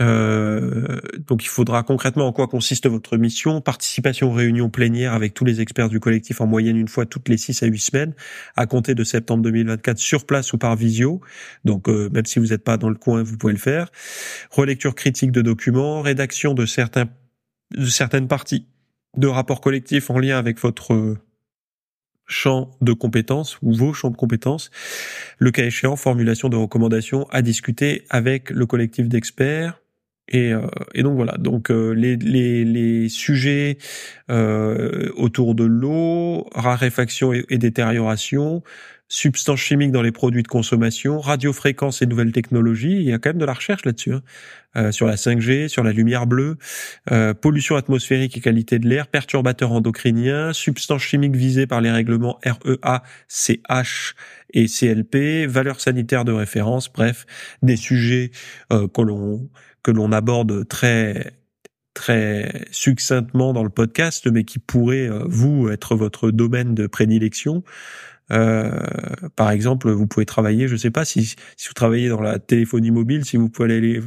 Euh, 0.00 1.00
donc 1.26 1.44
il 1.44 1.48
faudra 1.48 1.82
concrètement 1.82 2.26
en 2.26 2.32
quoi 2.32 2.46
consiste 2.46 2.86
votre 2.88 3.16
mission. 3.16 3.60
Participation 3.60 4.30
aux 4.30 4.34
réunions 4.34 4.70
plénières 4.70 5.12
avec 5.12 5.34
tous 5.34 5.44
les 5.44 5.60
experts 5.60 5.88
du 5.88 6.00
collectif 6.00 6.40
en 6.40 6.46
moyenne 6.46 6.76
une 6.76 6.88
fois 6.88 7.06
toutes 7.06 7.28
les 7.28 7.36
6 7.36 7.62
à 7.62 7.66
8 7.66 7.78
semaines, 7.78 8.14
à 8.56 8.66
compter 8.66 8.94
de 8.94 9.04
septembre 9.04 9.42
2024 9.42 9.98
sur 9.98 10.26
place 10.26 10.52
ou 10.52 10.58
par 10.58 10.76
visio. 10.76 11.20
Donc 11.64 11.88
euh, 11.88 12.08
même 12.12 12.26
si 12.26 12.38
vous 12.38 12.46
n'êtes 12.46 12.64
pas 12.64 12.76
dans 12.76 12.90
le 12.90 12.96
coin, 12.96 13.22
vous 13.22 13.36
pouvez 13.36 13.52
le 13.52 13.58
faire. 13.58 13.90
Relecture 14.50 14.94
critique 14.94 15.32
de 15.32 15.42
documents, 15.42 16.02
rédaction 16.02 16.54
de 16.54 16.66
certains 16.66 17.06
de 17.76 17.86
certaines 17.86 18.28
parties 18.28 18.66
de 19.16 19.26
rapports 19.26 19.60
collectifs 19.60 20.10
en 20.10 20.18
lien 20.18 20.38
avec 20.38 20.58
votre 20.60 21.16
champ 22.28 22.70
de 22.80 22.92
compétences 22.92 23.58
ou 23.62 23.72
vos 23.72 23.92
champs 23.92 24.10
de 24.10 24.16
compétences. 24.16 24.70
Le 25.38 25.50
cas 25.50 25.64
échéant, 25.64 25.96
formulation 25.96 26.48
de 26.48 26.56
recommandations 26.56 27.26
à 27.30 27.42
discuter 27.42 28.04
avec 28.10 28.50
le 28.50 28.66
collectif 28.66 29.08
d'experts. 29.08 29.80
Et, 30.28 30.52
euh, 30.52 30.66
et, 30.94 31.02
donc 31.02 31.16
voilà, 31.16 31.36
donc 31.38 31.70
euh, 31.70 31.92
les, 31.92 32.16
les, 32.16 32.64
les, 32.64 33.08
sujets 33.08 33.78
euh, 34.30 35.10
autour 35.16 35.54
de 35.54 35.64
l'eau, 35.64 36.46
raréfaction 36.54 37.32
et, 37.32 37.58
détérioration, 37.58 38.62
substances 39.08 39.60
chimiques 39.60 39.90
dans 39.90 40.02
les 40.02 40.12
produits 40.12 40.42
de 40.42 40.48
consommation, 40.48 41.18
radiofréquences 41.18 42.02
et 42.02 42.06
nouvelles 42.06 42.32
technologies. 42.32 42.96
Il 42.96 43.04
y 43.04 43.12
a 43.12 43.18
quand 43.18 43.30
même 43.30 43.38
de 43.38 43.44
la 43.46 43.54
recherche 43.54 43.86
là-dessus, 43.86 44.12
hein. 44.12 44.22
euh, 44.76 44.92
sur 44.92 45.06
la 45.06 45.16
5G, 45.16 45.68
sur 45.68 45.82
la 45.82 45.92
lumière 45.92 46.26
bleue, 46.26 46.58
euh, 47.10 47.32
pollution 47.32 47.76
atmosphérique 47.76 48.36
et 48.36 48.40
qualité 48.40 48.78
de 48.78 48.86
l'air, 48.86 49.06
perturbateurs 49.06 49.72
endocriniens, 49.72 50.52
substances 50.52 51.02
chimiques 51.02 51.36
visées 51.36 51.66
par 51.66 51.80
les 51.80 51.90
règlements 51.90 52.38
REA, 52.44 53.02
CH 53.28 54.14
et 54.52 54.66
CLP, 54.66 55.46
valeurs 55.46 55.80
sanitaires 55.80 56.26
de 56.26 56.32
référence, 56.32 56.92
bref, 56.92 57.24
des 57.62 57.76
sujets 57.76 58.30
euh, 58.72 58.88
que 58.88 59.00
l'on 59.00 59.48
que 59.88 59.92
l'on 59.92 60.12
aborde 60.12 60.68
très 60.68 61.32
très 61.94 62.66
succinctement 62.72 63.54
dans 63.54 63.64
le 63.64 63.70
podcast, 63.70 64.30
mais 64.30 64.44
qui 64.44 64.58
pourraient, 64.58 65.08
euh, 65.08 65.24
vous, 65.26 65.70
être 65.70 65.96
votre 65.96 66.30
domaine 66.30 66.74
de 66.74 66.86
prédilection. 66.86 67.64
Euh, 68.30 68.70
par 69.34 69.50
exemple, 69.50 69.90
vous 69.90 70.06
pouvez 70.06 70.26
travailler, 70.26 70.68
je 70.68 70.76
sais 70.76 70.90
pas 70.90 71.06
si, 71.06 71.36
si 71.56 71.68
vous 71.68 71.72
travaillez 71.72 72.10
dans 72.10 72.20
la 72.20 72.38
téléphonie 72.38 72.90
mobile, 72.90 73.24
si 73.24 73.38
vous 73.38 73.48
pouvez 73.48 73.74
aller 73.74 74.02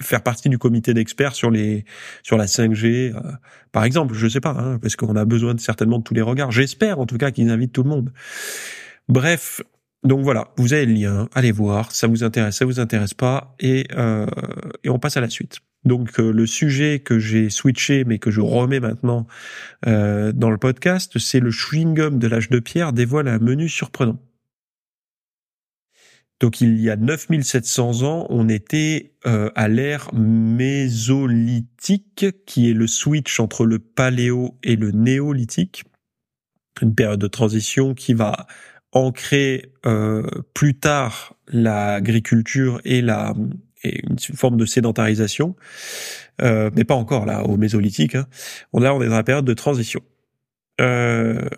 faire 0.00 0.24
partie 0.24 0.48
du 0.48 0.58
comité 0.58 0.92
d'experts 0.92 1.36
sur 1.36 1.52
les 1.52 1.84
sur 2.24 2.36
la 2.36 2.46
5G, 2.46 3.14
euh, 3.14 3.20
par 3.70 3.84
exemple, 3.84 4.14
je 4.14 4.26
sais 4.26 4.40
pas, 4.40 4.56
hein, 4.58 4.80
parce 4.80 4.96
qu'on 4.96 5.14
a 5.14 5.24
besoin 5.24 5.54
de, 5.54 5.60
certainement 5.60 6.00
de 6.00 6.04
tous 6.04 6.14
les 6.14 6.22
regards. 6.22 6.50
J'espère 6.50 6.98
en 6.98 7.06
tout 7.06 7.16
cas 7.16 7.30
qu'ils 7.30 7.48
invitent 7.48 7.72
tout 7.72 7.84
le 7.84 7.90
monde. 7.90 8.12
Bref, 9.08 9.62
donc 10.04 10.22
voilà, 10.22 10.52
vous 10.56 10.72
avez 10.72 10.86
le 10.86 10.94
lien, 10.94 11.28
allez 11.32 11.52
voir, 11.52 11.92
ça 11.92 12.08
vous 12.08 12.24
intéresse, 12.24 12.56
ça 12.56 12.64
vous 12.64 12.80
intéresse 12.80 13.14
pas, 13.14 13.54
et 13.60 13.86
euh, 13.94 14.26
on 14.86 14.98
passe 14.98 15.16
à 15.16 15.20
la 15.20 15.30
suite. 15.30 15.60
Donc 15.84 16.18
euh, 16.18 16.32
le 16.32 16.46
sujet 16.46 17.00
que 17.00 17.18
j'ai 17.18 17.50
switché 17.50 18.04
mais 18.04 18.18
que 18.18 18.30
je 18.30 18.40
remets 18.40 18.80
maintenant 18.80 19.26
euh, 19.86 20.32
dans 20.32 20.50
le 20.50 20.58
podcast, 20.58 21.18
c'est 21.18 21.40
le 21.40 21.50
chewing-gum 21.50 22.18
de 22.18 22.26
l'âge 22.26 22.50
de 22.50 22.58
pierre 22.58 22.92
dévoile 22.92 23.28
un 23.28 23.38
menu 23.38 23.68
surprenant. 23.68 24.18
Donc 26.40 26.60
il 26.60 26.80
y 26.80 26.90
a 26.90 26.96
9700 26.96 28.02
ans, 28.02 28.26
on 28.28 28.48
était 28.48 29.14
à 29.24 29.68
l'ère 29.68 30.12
mésolithique, 30.12 32.26
qui 32.46 32.68
est 32.68 32.74
le 32.74 32.88
switch 32.88 33.38
entre 33.38 33.64
le 33.64 33.78
paléo 33.78 34.58
et 34.64 34.74
le 34.74 34.90
néolithique, 34.90 35.84
une 36.80 36.96
période 36.96 37.20
de 37.20 37.28
transition 37.28 37.94
qui 37.94 38.14
va 38.14 38.48
ancrer 38.92 39.72
plus 40.54 40.78
tard 40.78 41.34
l'agriculture 41.48 42.80
et 42.84 43.00
la 43.00 43.34
une 43.84 44.18
forme 44.18 44.56
de 44.56 44.66
sédentarisation, 44.66 45.56
euh, 46.40 46.70
mais 46.76 46.84
pas 46.84 46.94
encore 46.94 47.26
là 47.26 47.44
au 47.44 47.56
Mésolithique. 47.56 48.14
Hein. 48.14 48.26
On, 48.72 48.84
on 48.84 49.02
est 49.02 49.08
dans 49.08 49.16
la 49.16 49.24
période 49.24 49.44
de 49.44 49.54
transition. 49.54 50.00
Euh, 50.80 51.48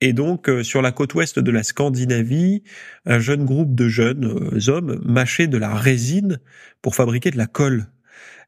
et 0.00 0.12
donc, 0.12 0.48
euh, 0.48 0.62
sur 0.62 0.82
la 0.82 0.92
côte 0.92 1.14
ouest 1.14 1.38
de 1.38 1.50
la 1.50 1.62
Scandinavie, 1.62 2.62
un 3.04 3.18
jeune 3.18 3.44
groupe 3.44 3.74
de 3.74 3.88
jeunes 3.88 4.24
euh, 4.24 4.70
hommes 4.70 5.00
mâchaient 5.04 5.48
de 5.48 5.58
la 5.58 5.74
résine 5.74 6.40
pour 6.80 6.94
fabriquer 6.94 7.30
de 7.30 7.38
la 7.38 7.46
colle. 7.46 7.86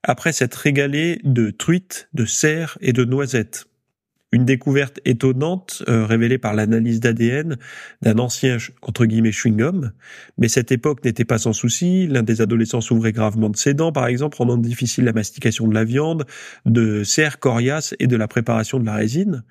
Après 0.02 0.33
s'être 0.33 0.55
régalés 0.55 1.20
de 1.24 1.50
truites, 1.50 2.09
de 2.12 2.24
cerfs 2.24 2.78
et 2.81 2.92
de 2.92 3.05
noisettes. 3.05 3.66
Une 4.33 4.47
découverte 4.47 4.99
étonnante 5.05 5.83
euh, 5.88 6.07
révélée 6.07 6.38
par 6.38 6.55
l'analyse 6.55 7.01
d'ADN 7.01 7.59
d'un 8.01 8.18
ancien 8.18 8.57
entre 8.81 9.05
guillemets 9.05 9.31
chewing-gum, 9.31 9.90
mais 10.38 10.49
cette 10.49 10.73
époque 10.73 11.05
n'était 11.05 11.27
pas 11.27 11.37
sans 11.38 11.53
souci. 11.53 12.07
L'un 12.07 12.23
des 12.23 12.40
adolescents 12.40 12.81
s'ouvrait 12.81 13.12
gravement 13.12 13.51
de 13.51 13.57
ses 13.57 13.75
dents, 13.75 13.92
par 13.92 14.07
exemple, 14.07 14.38
rendant 14.38 14.57
difficile 14.57 15.05
la 15.05 15.12
mastication 15.12 15.68
de 15.68 15.75
la 15.75 15.85
viande, 15.85 16.25
de 16.64 17.05
cerfs 17.05 17.38
coriaces 17.38 17.95
et 17.99 18.07
de 18.07 18.16
la 18.16 18.27
préparation 18.27 18.79
de 18.81 18.87
la 18.87 18.95
résine. 18.95 19.45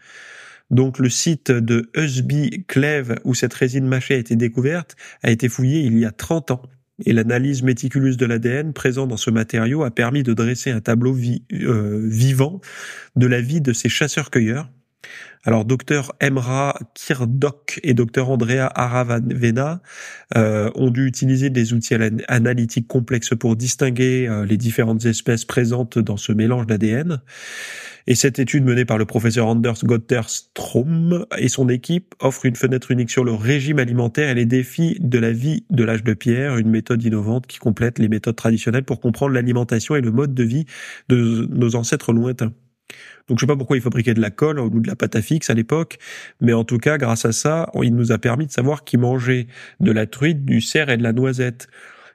Donc 0.72 1.00
le 1.00 1.10
site 1.10 1.52
de 1.52 1.91
Husby 1.96 2.65
Cleve 2.67 3.20
où 3.26 3.36
cette 3.36 3.54
résine 3.54 3.86
mâchée 3.86 4.15
a 4.15 4.17
été 4.17 4.36
découverte 4.36 4.96
a 5.22 5.30
été 5.30 5.50
fouillé 5.50 5.82
il 5.82 6.00
y 6.00 6.06
a 6.06 6.12
30 6.12 6.52
ans 6.52 6.62
et 7.06 7.14
l'analyse 7.14 7.64
méticuleuse 7.64 8.18
de 8.18 8.26
l'ADN 8.26 8.74
présent 8.74 9.08
dans 9.08 9.18
ce 9.18 9.30
matériau 9.30 9.84
a 9.84 9.92
permis 9.92 10.24
de 10.24 10.34
dresser 10.34 10.72
un 10.72 10.82
tableau 10.82 11.16
euh, 11.16 12.02
vivant 12.08 12.62
de 13.16 13.28
la 13.28 13.42
vie 13.42 13.62
de 13.62 13.74
ces 13.74 13.90
chasseurs-cueilleurs. 13.90 14.70
Alors, 15.44 15.66
docteur 15.66 16.14
Emra 16.22 16.78
Kirdok 16.94 17.80
et 17.84 17.94
docteur 17.96 18.30
Andrea 18.30 18.70
Aravena 18.76 19.82
euh, 20.38 20.70
ont 20.76 20.92
dû 20.92 21.08
utiliser 21.08 21.50
des 21.50 21.74
outils 21.74 21.96
analytiques 22.28 22.88
complexes 22.88 23.34
pour 23.36 23.56
distinguer 23.56 24.28
euh, 24.28 24.46
les 24.46 24.58
différentes 24.58 25.06
espèces 25.06 25.46
présentes 25.46 25.98
dans 25.98 26.18
ce 26.18 26.32
mélange 26.32 26.68
d'ADN. 26.68 27.22
Et 28.08 28.16
cette 28.16 28.40
étude 28.40 28.64
menée 28.64 28.86
par 28.86 28.98
le 28.98 29.06
professeur 29.06 29.48
Anders 29.48 29.84
Gotterstrom 29.84 31.26
et 31.38 31.50
son 31.50 31.70
équipe 31.70 32.16
offre 32.20 32.46
une 32.46 32.56
fenêtre 32.56 32.92
unique 32.92 33.12
sur 33.12 33.24
le 33.24 33.34
régime 33.34 33.80
alimentaire 33.80 34.30
et 34.30 34.36
les 34.36 34.46
défis 34.46 34.98
de 35.00 35.20
la 35.20 35.32
vie 35.32 35.66
de 35.70 35.84
l'âge 35.84 36.04
de 36.04 36.14
pierre, 36.14 36.58
une 36.58 36.70
méthode 36.70 37.04
innovante 37.04 37.48
qui 37.48 37.60
complète 37.60 38.00
les 38.00 38.10
méthodes 38.10 38.36
traditionnelles 38.36 38.84
pour 38.84 39.00
comprendre 39.00 39.34
l'alimentation 39.34 39.96
et 39.96 40.02
le 40.02 40.12
mode 40.12 40.34
de 40.34 40.44
vie 40.44 40.66
de 41.10 41.48
nos 41.52 41.76
ancêtres 41.76 42.14
lointains. 42.14 42.54
Donc 43.28 43.39
je 43.39 43.46
sais 43.46 43.48
pas 43.48 43.56
pourquoi 43.56 43.78
il 43.78 43.82
fabriquait 43.82 44.13
de 44.13 44.22
la 44.22 44.32
colle 44.32 44.60
ou 44.60 44.70
de 44.80 44.88
la 44.88 44.96
pâte 44.96 45.15
à 45.15 45.22
fixe 45.22 45.50
à 45.50 45.54
l'époque, 45.54 45.98
mais 46.41 46.54
en 46.54 46.63
tout 46.63 46.78
cas, 46.78 46.98
grâce 46.98 47.26
à 47.26 47.32
ça, 47.32 47.70
il 47.82 47.96
nous 47.96 48.12
a 48.12 48.17
permis 48.17 48.48
de 48.48 48.52
savoir 48.52 48.84
qui 48.84 48.98
mangeait 48.98 49.48
de 49.80 49.91
la 49.91 50.06
truite, 50.06 50.44
du 50.44 50.60
cerf 50.62 50.89
et 50.89 50.98
de 50.98 51.04
la 51.04 51.13
noisette. 51.13 51.67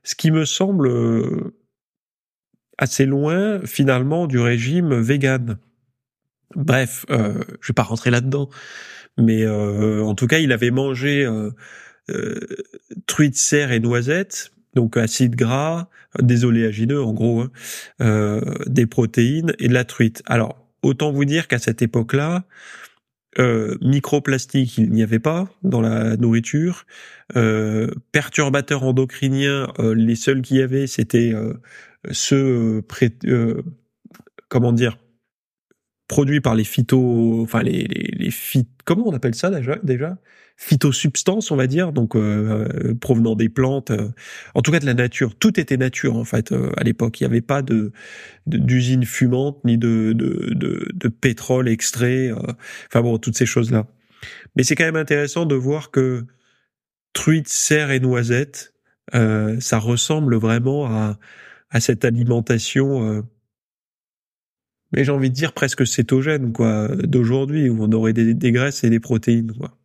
Ce 0.03 0.15
qui 0.15 0.31
me 0.31 0.45
semble 0.45 0.89
euh, 0.89 1.55
assez 2.79 3.07
loin 3.07 3.61
finalement 3.65 4.27
du 4.27 4.39
régime 4.39 4.95
vegan. 5.01 5.59
Bref, 6.55 7.07
euh, 7.11 7.43
je 7.61 7.69
vais 7.69 7.75
pas 7.75 7.83
rentrer 7.83 8.11
là-dedans, 8.11 8.49
mais 9.19 9.43
euh, 9.43 10.03
en 10.03 10.15
tout 10.15 10.27
cas, 10.27 10.39
il 10.39 10.53
avait 10.53 10.71
mangé 10.71 11.25
euh, 11.25 11.51
euh, 12.11 12.39
truite, 13.07 13.37
cerf 13.37 13.73
et 13.73 13.81
noisette, 13.81 14.53
donc 14.77 14.97
acide 14.97 15.35
gras, 15.35 15.89
des 16.23 16.45
oléagineux 16.45 17.03
en 17.03 17.13
gros, 17.13 17.41
hein, 17.41 17.51
euh, 18.01 18.41
des 18.67 18.87
protéines 18.87 19.55
et 19.59 19.69
de 19.69 19.75
la 19.75 19.85
truite. 19.85 20.23
Alors, 20.27 20.65
autant 20.83 21.11
vous 21.11 21.25
dire 21.25 21.49
qu'à 21.49 21.59
cette 21.59 21.83
époque-là, 21.83 22.45
euh, 23.39 23.77
microplastique, 23.83 24.79
il 24.79 24.91
n'y 24.91 25.03
avait 25.03 25.19
pas 25.19 25.49
dans 25.63 25.81
la 25.81 26.17
nourriture. 26.17 26.87
Euh, 27.37 27.91
perturbateurs 28.13 28.83
endocriniens, 28.83 29.73
euh, 29.79 29.95
les 29.95 30.15
seuls 30.15 30.41
qu'il 30.41 30.59
y 30.59 30.63
avait, 30.63 30.87
c'était 30.87 31.35
ceux 32.13 32.83
pré 32.87 33.11
comment 34.49 34.73
dire 34.73 34.97
produits 36.09 36.41
par 36.41 36.55
les 36.55 36.65
phyto, 36.65 37.43
enfin 37.43 37.63
les 37.63 37.85
les, 37.85 38.29
les 38.29 38.31
comment 38.85 39.09
on 39.09 39.13
appelle 39.13 39.35
ça 39.35 39.51
déjà 39.51 39.77
déjà? 39.83 40.19
Phytosubstances, 40.59 41.51
on 41.51 41.57
va 41.57 41.67
dire, 41.67 41.93
donc 41.93 42.17
euh, 42.17 42.67
euh, 42.73 42.95
provenant 42.95 43.35
des 43.35 43.51
plantes, 43.51 43.91
euh, 43.91 44.09
en 44.55 44.63
tout 44.63 44.73
cas 44.73 44.79
de 44.79 44.87
la 44.87 44.95
nature. 44.95 45.35
Tout 45.35 45.61
était 45.61 45.77
nature 45.77 46.17
en 46.17 46.25
fait 46.25 46.55
à 46.79 46.83
l'époque. 46.83 47.21
Il 47.21 47.25
n'y 47.25 47.27
avait 47.27 47.43
pas 47.43 47.61
de 47.61 47.93
d'usine 48.47 49.05
fumante 49.05 49.63
ni 49.65 49.77
de, 49.77 50.13
de 50.15 50.55
de, 50.55 50.89
de 50.95 51.09
pétrole 51.09 51.69
extrait. 51.69 52.31
enfin 52.89 53.03
bon, 53.03 53.19
toutes 53.19 53.37
ces 53.37 53.47
choses 53.47 53.71
là. 53.71 53.87
Mais 54.57 54.63
c'est 54.63 54.75
quand 54.77 54.85
même 54.85 54.97
intéressant 54.97 55.45
de 55.45 55.55
voir 55.55 55.91
que 55.91 56.25
truite, 57.13 57.49
cerf 57.49 57.91
et 57.91 58.01
noisette, 58.01 58.73
ça 59.13 59.79
ressemble 59.79 60.37
vraiment 60.37 60.87
à 60.87 61.19
à 61.71 61.81
cette 61.81 62.05
alimentation 62.05 63.25
mais 64.97 65.05
j'ai 65.05 65.13
envie 65.13 65.31
de 65.31 65.35
dire 65.35 65.53
presque 65.53 65.87
cétogène 65.87 66.53
quoi 66.53 66.89
d'aujourd'hui 66.89 67.69
où 67.69 67.83
on 67.83 67.93
aurait 67.93 68.13
des, 68.15 68.35
des 68.35 68.53
graisses 68.53 68.83
et 68.85 68.91
des 68.91 69.01
protéines 69.01 69.53
quoi. 69.53 69.79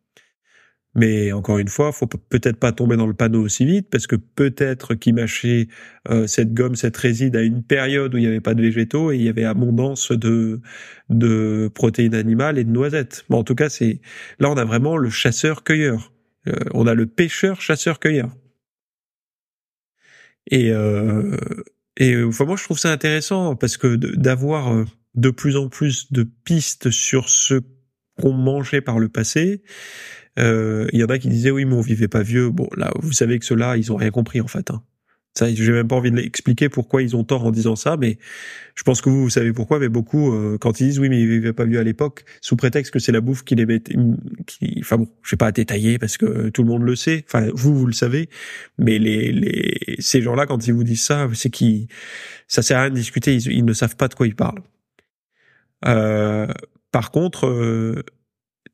Mais 0.94 1.32
encore 1.32 1.58
une 1.58 1.68
fois, 1.68 1.90
faut 1.90 2.06
peut-être 2.06 2.58
pas 2.58 2.72
tomber 2.72 2.96
dans 2.96 3.06
le 3.06 3.14
panneau 3.14 3.40
aussi 3.40 3.64
vite 3.64 3.88
parce 3.90 4.06
que 4.06 4.16
peut-être 4.16 4.94
qu'ils 4.94 5.14
mâchaient 5.14 5.68
euh, 6.10 6.26
cette 6.26 6.52
gomme, 6.52 6.74
cette 6.74 6.96
réside 6.98 7.34
à 7.34 7.42
une 7.42 7.62
période 7.62 8.14
où 8.14 8.18
il 8.18 8.20
n'y 8.20 8.26
avait 8.26 8.40
pas 8.40 8.52
de 8.54 8.60
végétaux 8.60 9.10
et 9.10 9.16
il 9.16 9.22
y 9.22 9.28
avait 9.30 9.44
abondance 9.44 10.12
de 10.12 10.60
de 11.08 11.70
protéines 11.74 12.14
animales 12.14 12.58
et 12.58 12.64
de 12.64 12.70
noisettes. 12.70 13.24
Bon, 13.30 13.38
en 13.38 13.44
tout 13.44 13.54
cas, 13.54 13.70
c'est 13.70 14.00
là 14.38 14.50
on 14.50 14.56
a 14.56 14.64
vraiment 14.64 14.98
le 14.98 15.08
chasseur-cueilleur. 15.08 16.12
Euh, 16.48 16.52
on 16.74 16.86
a 16.86 16.94
le 16.94 17.06
pêcheur 17.06 17.60
chasseur-cueilleur. 17.60 18.30
Et 20.50 20.70
euh, 20.72 21.36
et 21.96 22.22
enfin, 22.22 22.44
moi 22.44 22.56
je 22.56 22.64
trouve 22.64 22.78
ça 22.78 22.92
intéressant 22.92 23.56
parce 23.56 23.76
que 23.76 23.96
d'avoir 23.96 24.74
euh, 24.74 24.84
de 25.14 25.30
plus 25.30 25.56
en 25.56 25.68
plus 25.68 26.12
de 26.12 26.22
pistes 26.22 26.90
sur 26.90 27.28
ce 27.28 27.60
qu'on 28.20 28.32
mangeait 28.32 28.80
par 28.80 28.98
le 28.98 29.08
passé 29.08 29.62
euh, 30.38 30.86
il 30.92 31.00
y 31.00 31.04
en 31.04 31.08
a 31.08 31.18
qui 31.18 31.28
disaient 31.28 31.50
oui, 31.50 31.64
mais 31.64 31.74
on 31.74 31.80
vivait 31.80 32.08
pas 32.08 32.22
vieux. 32.22 32.50
Bon, 32.50 32.68
là, 32.76 32.90
vous 33.00 33.12
savez 33.12 33.38
que 33.38 33.44
ceux-là, 33.44 33.76
ils 33.76 33.92
ont 33.92 33.96
rien 33.96 34.10
compris 34.10 34.40
en 34.40 34.46
fait. 34.46 34.70
Hein. 34.70 34.82
Ça, 35.34 35.52
j'ai 35.52 35.72
même 35.72 35.88
pas 35.88 35.96
envie 35.96 36.10
de 36.10 36.16
l'expliquer 36.16 36.68
pourquoi 36.68 37.00
ils 37.02 37.16
ont 37.16 37.24
tort 37.24 37.46
en 37.46 37.50
disant 37.50 37.74
ça, 37.74 37.96
mais 37.96 38.18
je 38.74 38.82
pense 38.82 39.00
que 39.00 39.08
vous, 39.08 39.22
vous 39.22 39.30
savez 39.30 39.54
pourquoi. 39.54 39.78
Mais 39.78 39.88
beaucoup, 39.88 40.34
euh, 40.34 40.58
quand 40.58 40.80
ils 40.80 40.88
disent 40.88 40.98
oui, 40.98 41.08
mais 41.08 41.20
ils 41.20 41.28
vivaient 41.28 41.54
pas 41.54 41.64
vieux 41.64 41.78
à 41.78 41.82
l'époque, 41.82 42.24
sous 42.42 42.54
prétexte 42.56 42.92
que 42.92 42.98
c'est 42.98 43.12
la 43.12 43.22
bouffe 43.22 43.42
qui 43.42 43.54
les 43.54 43.64
met, 43.64 43.82
qui, 44.46 44.76
enfin 44.80 44.98
bon, 44.98 45.08
je 45.22 45.30
sais 45.30 45.36
pas 45.36 45.46
à 45.46 45.52
détailler 45.52 45.98
parce 45.98 46.18
que 46.18 46.50
tout 46.50 46.62
le 46.62 46.68
monde 46.68 46.82
le 46.82 46.96
sait. 46.96 47.24
Enfin, 47.26 47.48
vous, 47.54 47.74
vous 47.74 47.86
le 47.86 47.94
savez, 47.94 48.28
mais 48.76 48.98
les, 48.98 49.32
les, 49.32 49.96
ces 50.00 50.20
gens-là, 50.20 50.44
quand 50.46 50.66
ils 50.66 50.74
vous 50.74 50.84
disent 50.84 51.04
ça, 51.04 51.28
c'est 51.32 51.50
qui, 51.50 51.88
ça 52.46 52.60
sert 52.60 52.78
à 52.78 52.82
rien 52.82 52.90
de 52.90 52.96
discuter. 52.96 53.34
Ils, 53.34 53.64
ne 53.64 53.72
savent 53.72 53.96
pas 53.96 54.08
de 54.08 54.14
quoi 54.14 54.26
ils 54.26 54.36
parlent. 54.36 54.62
Euh, 55.86 56.46
par 56.90 57.10
contre, 57.10 57.46
euh, 57.46 58.02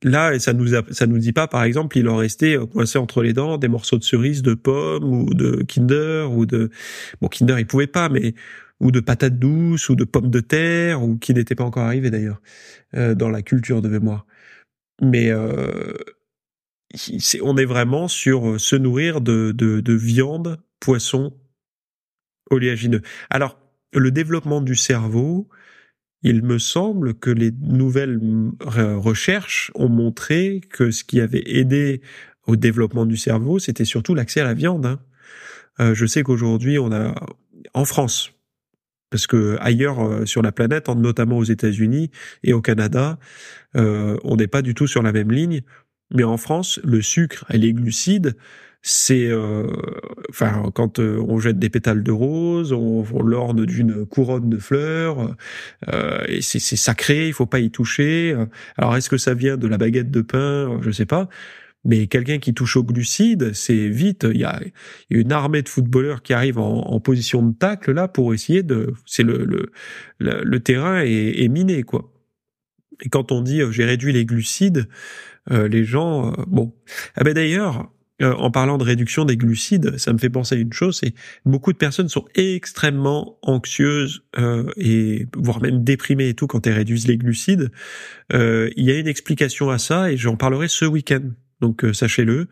là, 0.03 0.39
ça 0.39 0.53
nous 0.53 0.69
ça 0.91 1.07
nous 1.07 1.19
dit 1.19 1.33
pas, 1.33 1.49
par 1.49 1.63
exemple, 1.65 1.99
il 1.99 2.09
en 2.09 2.17
restait 2.17 2.57
euh, 2.57 2.67
coincé 2.67 2.99
entre 2.99 3.23
les 3.23 3.33
dents 3.33 3.59
des 3.59 3.69
morceaux 3.69 3.99
de 3.99 4.05
cerise, 4.05 4.43
de 4.43 4.55
pommes 4.55 5.05
ou 5.05 5.35
de 5.35 5.63
Kinder 5.63 6.27
ou 6.31 6.47
de 6.47 6.71
bon 7.21 7.29
Kinder, 7.29 7.59
il 7.59 7.67
pouvait 7.67 7.87
pas, 7.87 8.09
mais 8.09 8.35
ou 8.81 8.91
de 8.91 9.01
patates 9.01 9.39
douces 9.39 9.89
ou 9.89 9.97
de 9.97 10.05
pommes 10.05 10.31
de 10.31 10.41
terre 10.41 11.03
ou 11.03 11.17
qui 11.17 11.35
n'étaient 11.35 11.57
pas 11.57 11.65
encore 11.65 11.85
arrivés 11.85 12.11
d'ailleurs 12.11 12.41
euh, 12.95 13.15
dans 13.15 13.29
la 13.29 13.43
culture 13.43 13.83
de 13.83 13.89
mémoire. 13.89 14.27
Mais 15.03 15.31
euh, 15.31 15.95
on 17.43 17.57
est 17.57 17.65
vraiment 17.65 18.09
sur 18.09 18.61
se 18.61 18.77
nourrir 18.77 19.21
de, 19.21 19.53
de, 19.53 19.81
de 19.81 19.93
viande, 19.93 20.59
poisson, 20.81 21.37
oléagineux. 22.51 23.03
Alors, 23.31 23.59
le 23.93 24.11
développement 24.11 24.61
du 24.61 24.75
cerveau, 24.75 25.49
il 26.23 26.43
me 26.43 26.59
semble 26.59 27.15
que 27.15 27.31
les 27.31 27.53
nouvelles 27.61 28.21
recherches 28.67 29.71
ont 29.75 29.89
montré 29.89 30.61
que 30.71 30.91
ce 30.91 31.05
qui 31.05 31.21
avait 31.21 31.45
aidé 31.47 32.03
au 32.47 32.57
développement 32.57 33.07
du 33.07 33.17
cerveau, 33.17 33.59
c'était 33.59 33.85
surtout 33.85 34.15
l'accès 34.15 34.41
à 34.41 34.45
la 34.45 34.55
viande. 34.55 34.87
Hein. 34.87 34.99
Euh, 35.81 35.95
je 35.95 36.07
sais 36.07 36.23
qu'aujourd'hui, 36.23 36.79
on 36.79 36.91
a 36.93 37.15
en 37.75 37.85
France, 37.85 38.33
parce 39.11 39.27
que 39.27 39.57
ailleurs 39.61 40.01
euh, 40.01 40.27
sur 40.27 40.43
la 40.43 40.51
planète, 40.51 40.89
notamment 40.89 41.39
aux 41.39 41.45
États-Unis 41.45 42.11
et 42.43 42.53
au 42.53 42.61
Canada, 42.61 43.19
euh, 43.77 44.17
on 44.25 44.37
n'est 44.37 44.49
pas 44.49 44.63
du 44.63 44.75
tout 44.75 44.87
sur 44.87 45.03
la 45.03 45.13
même 45.13 45.31
ligne. 45.31 45.63
Mais 46.13 46.25
en 46.25 46.39
France, 46.39 46.81
le 46.85 47.03
sucre 47.03 47.45
et 47.51 47.59
les 47.59 47.73
glucides 47.75 48.35
c'est 48.83 49.27
euh, 49.27 49.67
enfin 50.31 50.71
quand 50.75 50.99
euh, 50.99 51.23
on 51.29 51.41
jette 51.41 51.59
des 51.59 51.69
pétales 51.69 52.03
de 52.03 52.13
rose, 52.13 52.73
on, 52.73 53.05
on 53.13 53.23
l'orne 53.23 53.67
d'une 53.67 54.07
couronne 54.07 54.49
de 54.49 54.59
fleurs, 54.59 55.35
euh, 55.93 56.25
et 56.29 56.41
c'est 56.43 56.61
sacré, 56.61 57.27
il 57.29 57.33
faut 57.33 57.47
pas 57.47 57.59
y 57.61 57.71
toucher. 57.71 58.37
Alors 58.77 58.97
est-ce 58.97 59.11
que 59.11 59.19
ça 59.19 59.35
vient 59.35 59.57
de 59.57 59.67
la 59.67 59.79
baguette 59.79 60.11
de 60.11 60.21
pain? 60.21 60.81
Je 60.83 60.91
sais 60.91 61.07
pas. 61.07 61.29
Mais 61.85 62.07
quelqu'un 62.09 62.39
qui 62.39 62.55
touche 62.55 62.77
au 62.77 62.85
glucides, 62.85 63.53
c'est 63.55 63.89
vite. 63.89 64.27
Il 64.31 64.41
y 64.41 64.45
a 64.45 64.61
une 65.11 65.33
armée 65.33 65.63
de 65.63 65.69
footballeurs 65.69 66.23
qui 66.23 66.33
arrivent 66.35 66.59
en, 66.59 67.01
position 67.01 67.43
de 67.43 67.55
tacle 67.55 67.93
là 67.93 68.09
pour 68.09 68.35
essayer 68.35 68.63
de. 68.63 68.95
C'est 69.07 69.23
le, 69.23 69.45
le, 69.45 69.71
le 70.19 70.61
terrain 70.61 71.01
est, 71.03 71.43
est, 71.43 71.49
miné 71.49 71.83
quoi. 71.83 72.13
Et 73.05 73.09
quand 73.09 73.33
on 73.33 73.43
dit 73.43 73.61
j'ai 73.71 73.85
réduit 73.85 74.13
les 74.13 74.25
glucides, 74.25 74.89
les 75.51 75.85
gens 75.85 76.33
bon. 76.47 76.75
Ah 77.17 77.25
ben 77.25 77.33
d'ailleurs, 77.35 77.91
euh, 78.21 78.35
en 78.35 78.51
parlant 78.51 78.79
de 78.79 78.85
réduction 78.85 79.25
des 79.25 79.37
glucides, 79.37 79.97
ça 79.99 80.13
me 80.13 80.19
fait 80.19 80.31
penser 80.31 80.57
à 80.57 80.59
une 80.59 80.73
chose, 80.73 80.99
c'est 81.01 81.15
beaucoup 81.45 81.73
de 81.73 81.79
personnes 81.79 82.09
sont 82.09 82.25
extrêmement 82.35 83.39
anxieuses 83.43 84.23
euh, 84.39 84.71
et 84.77 85.27
voire 85.37 85.63
même 85.63 85.85
déprimées 85.85 86.29
et 86.29 86.35
tout 86.35 86.47
quand 86.47 86.67
elles 86.67 86.75
réduisent 86.75 87.07
les 87.07 87.17
glucides. 87.17 87.71
Euh, 88.33 88.71
il 88.77 88.85
y 88.85 88.91
a 88.91 88.99
une 88.99 89.07
explication 89.07 89.71
à 89.71 89.79
ça 89.79 90.11
et 90.11 90.17
j'en 90.17 90.37
parlerai 90.37 90.69
ce 90.69 90.85
week-end. 90.85 91.31
Donc 91.61 91.85
euh, 91.85 91.93
sachez-le. 91.93 92.47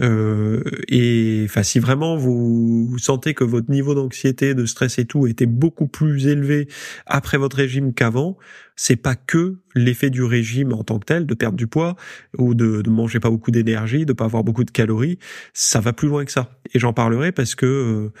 Euh, 0.00 0.62
et 0.88 1.42
enfin, 1.46 1.62
si 1.62 1.78
vraiment 1.78 2.16
vous, 2.16 2.94
sentez 2.98 3.32
que 3.32 3.44
votre 3.44 3.70
niveau 3.70 3.94
d'anxiété, 3.94 4.54
de 4.54 4.66
stress 4.66 4.98
et 4.98 5.06
tout 5.06 5.26
était 5.26 5.46
beaucoup 5.46 5.86
plus 5.86 6.26
élevé 6.26 6.68
après 7.06 7.38
votre 7.38 7.56
régime 7.56 7.94
qu'avant, 7.94 8.36
c'est 8.76 8.96
pas 8.96 9.14
que 9.14 9.60
l'effet 9.74 10.10
du 10.10 10.22
régime 10.22 10.72
en 10.72 10.84
tant 10.84 10.98
que 10.98 11.06
tel, 11.06 11.26
de 11.26 11.34
perdre 11.34 11.56
du 11.56 11.66
poids 11.66 11.96
ou 12.36 12.54
de, 12.54 12.82
de 12.82 12.90
manger 12.90 13.18
pas 13.18 13.30
beaucoup 13.30 13.50
d'énergie, 13.50 14.04
de 14.04 14.12
pas 14.12 14.24
avoir 14.24 14.44
beaucoup 14.44 14.64
de 14.64 14.70
calories. 14.70 15.18
Ça 15.54 15.80
va 15.80 15.92
plus 15.92 16.08
loin 16.08 16.24
que 16.24 16.32
ça. 16.32 16.50
Et 16.74 16.78
j'en 16.78 16.92
parlerai 16.92 17.32
parce 17.32 17.54
que 17.54 17.66
euh, 17.66 18.12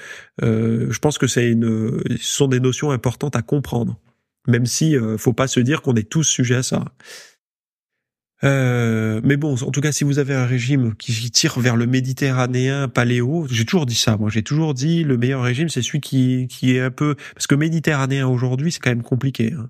euh 0.42 0.86
je 0.90 0.98
pense 0.98 1.18
que 1.18 1.26
c'est 1.26 1.50
une, 1.50 2.02
ce 2.10 2.36
sont 2.36 2.48
des 2.48 2.60
notions 2.60 2.90
importantes 2.90 3.36
à 3.36 3.42
comprendre. 3.42 3.98
Même 4.48 4.64
si 4.64 4.96
faut 5.18 5.34
pas 5.34 5.48
se 5.48 5.60
dire 5.60 5.82
qu'on 5.82 5.94
est 5.94 6.08
tous 6.08 6.24
sujets 6.24 6.56
à 6.56 6.62
ça. 6.62 6.86
Euh, 8.42 9.20
mais 9.22 9.36
bon, 9.36 9.54
en 9.54 9.70
tout 9.70 9.80
cas, 9.80 9.92
si 9.92 10.04
vous 10.04 10.18
avez 10.18 10.34
un 10.34 10.46
régime 10.46 10.94
qui 10.96 11.30
tire 11.30 11.60
vers 11.60 11.76
le 11.76 11.86
méditerranéen 11.86 12.88
paléo, 12.88 13.46
j'ai 13.50 13.64
toujours 13.64 13.86
dit 13.86 13.94
ça. 13.94 14.16
Moi, 14.16 14.30
j'ai 14.30 14.42
toujours 14.42 14.74
dit 14.74 15.04
le 15.04 15.18
meilleur 15.18 15.42
régime, 15.42 15.68
c'est 15.68 15.82
celui 15.82 16.00
qui 16.00 16.46
qui 16.48 16.76
est 16.76 16.80
un 16.80 16.90
peu 16.90 17.16
parce 17.34 17.46
que 17.46 17.54
méditerranéen 17.54 18.26
aujourd'hui, 18.26 18.72
c'est 18.72 18.80
quand 18.80 18.90
même 18.90 19.02
compliqué. 19.02 19.52
Hein. 19.52 19.68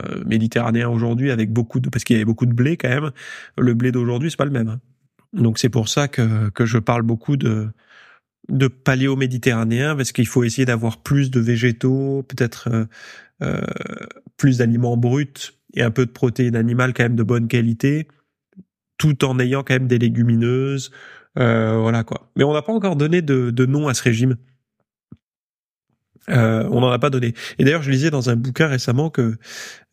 Euh, 0.00 0.24
méditerranéen 0.24 0.88
aujourd'hui 0.88 1.30
avec 1.30 1.52
beaucoup 1.52 1.78
de 1.80 1.88
parce 1.88 2.04
qu'il 2.04 2.14
y 2.14 2.18
avait 2.18 2.24
beaucoup 2.24 2.46
de 2.46 2.52
blé 2.52 2.76
quand 2.76 2.88
même. 2.88 3.10
Le 3.58 3.74
blé 3.74 3.92
d'aujourd'hui, 3.92 4.30
c'est 4.30 4.36
pas 4.36 4.44
le 4.44 4.50
même. 4.50 4.68
Hein. 4.68 4.80
Donc 5.32 5.58
c'est 5.58 5.68
pour 5.68 5.88
ça 5.88 6.08
que 6.08 6.50
que 6.50 6.66
je 6.66 6.78
parle 6.78 7.02
beaucoup 7.02 7.36
de 7.36 7.68
de 8.48 8.68
paléo-méditerranéen 8.68 9.96
parce 9.96 10.12
qu'il 10.12 10.26
faut 10.26 10.44
essayer 10.44 10.64
d'avoir 10.66 10.98
plus 11.02 11.30
de 11.30 11.40
végétaux, 11.40 12.24
peut-être 12.28 12.68
euh, 12.72 12.86
euh 13.42 13.60
plus 14.36 14.58
d'aliments 14.58 14.96
bruts 14.96 15.55
et 15.76 15.82
un 15.82 15.90
peu 15.90 16.06
de 16.06 16.10
protéines 16.10 16.56
animales 16.56 16.92
quand 16.94 17.04
même 17.04 17.16
de 17.16 17.22
bonne 17.22 17.48
qualité, 17.48 18.08
tout 18.98 19.24
en 19.24 19.38
ayant 19.38 19.62
quand 19.62 19.74
même 19.74 19.88
des 19.88 19.98
légumineuses, 19.98 20.90
euh, 21.38 21.78
voilà 21.78 22.04
quoi. 22.04 22.30
Mais 22.36 22.44
on 22.44 22.52
n'a 22.52 22.62
pas 22.62 22.72
encore 22.72 22.96
donné 22.96 23.22
de, 23.22 23.50
de, 23.50 23.66
nom 23.66 23.88
à 23.88 23.94
ce 23.94 24.02
régime. 24.02 24.36
Euh, 26.28 26.66
on 26.72 26.80
n'en 26.80 26.90
a 26.90 26.98
pas 26.98 27.10
donné. 27.10 27.34
Et 27.58 27.64
d'ailleurs, 27.64 27.82
je 27.82 27.90
lisais 27.90 28.10
dans 28.10 28.30
un 28.30 28.36
bouquin 28.36 28.66
récemment 28.66 29.10
que 29.10 29.36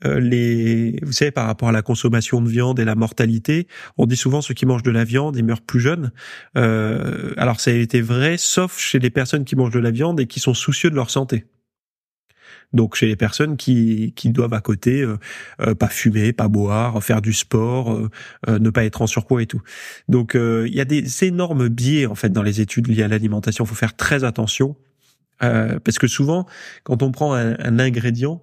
euh, 0.03 0.19
les, 0.19 0.99
vous 1.03 1.11
savez, 1.11 1.29
par 1.29 1.45
rapport 1.45 1.69
à 1.69 1.71
la 1.71 1.83
consommation 1.83 2.41
de 2.41 2.49
viande 2.49 2.79
et 2.79 2.85
la 2.85 2.95
mortalité, 2.95 3.67
on 3.97 4.07
dit 4.07 4.15
souvent 4.15 4.41
ceux 4.41 4.55
qui 4.55 4.65
mangent 4.65 4.83
de 4.83 4.89
la 4.89 5.03
viande, 5.03 5.37
ils 5.37 5.45
meurent 5.45 5.61
plus 5.61 5.79
jeunes. 5.79 6.11
Alors 6.55 7.59
ça 7.59 7.69
a 7.69 7.73
été 7.75 8.01
vrai, 8.01 8.37
sauf 8.37 8.79
chez 8.79 8.97
les 8.97 9.11
personnes 9.11 9.45
qui 9.45 9.55
mangent 9.55 9.73
de 9.73 9.79
la 9.79 9.91
viande 9.91 10.19
et 10.19 10.25
qui 10.25 10.39
sont 10.39 10.55
soucieux 10.55 10.89
de 10.89 10.95
leur 10.95 11.11
santé. 11.11 11.45
Donc 12.73 12.95
chez 12.95 13.07
les 13.07 13.15
personnes 13.15 13.55
qui, 13.57 14.13
qui 14.15 14.29
doivent 14.29 14.53
à 14.53 14.61
côté 14.61 15.01
euh, 15.01 15.17
euh, 15.61 15.75
pas 15.75 15.87
fumer, 15.87 16.33
pas 16.33 16.47
boire, 16.47 17.03
faire 17.03 17.21
du 17.21 17.33
sport, 17.33 17.95
euh, 18.47 18.59
ne 18.59 18.69
pas 18.69 18.83
être 18.83 19.01
en 19.01 19.07
surpoids 19.07 19.41
et 19.41 19.45
tout. 19.45 19.61
Donc 20.09 20.35
il 20.35 20.73
y 20.73 20.81
a 20.81 20.85
des 20.85 21.23
énormes 21.23 21.69
biais 21.69 22.05
en 22.05 22.15
fait 22.15 22.29
dans 22.29 22.43
les 22.43 22.61
études 22.61 22.87
liées 22.87 23.03
à 23.03 23.07
l'alimentation. 23.07 23.63
Il 23.63 23.67
faut 23.67 23.75
faire 23.75 23.95
très 23.95 24.23
attention 24.23 24.75
parce 25.39 25.99
que 25.99 26.07
souvent 26.07 26.45
quand 26.83 27.03
on 27.03 27.11
prend 27.11 27.33
un, 27.33 27.55
un 27.59 27.79
ingrédient 27.79 28.41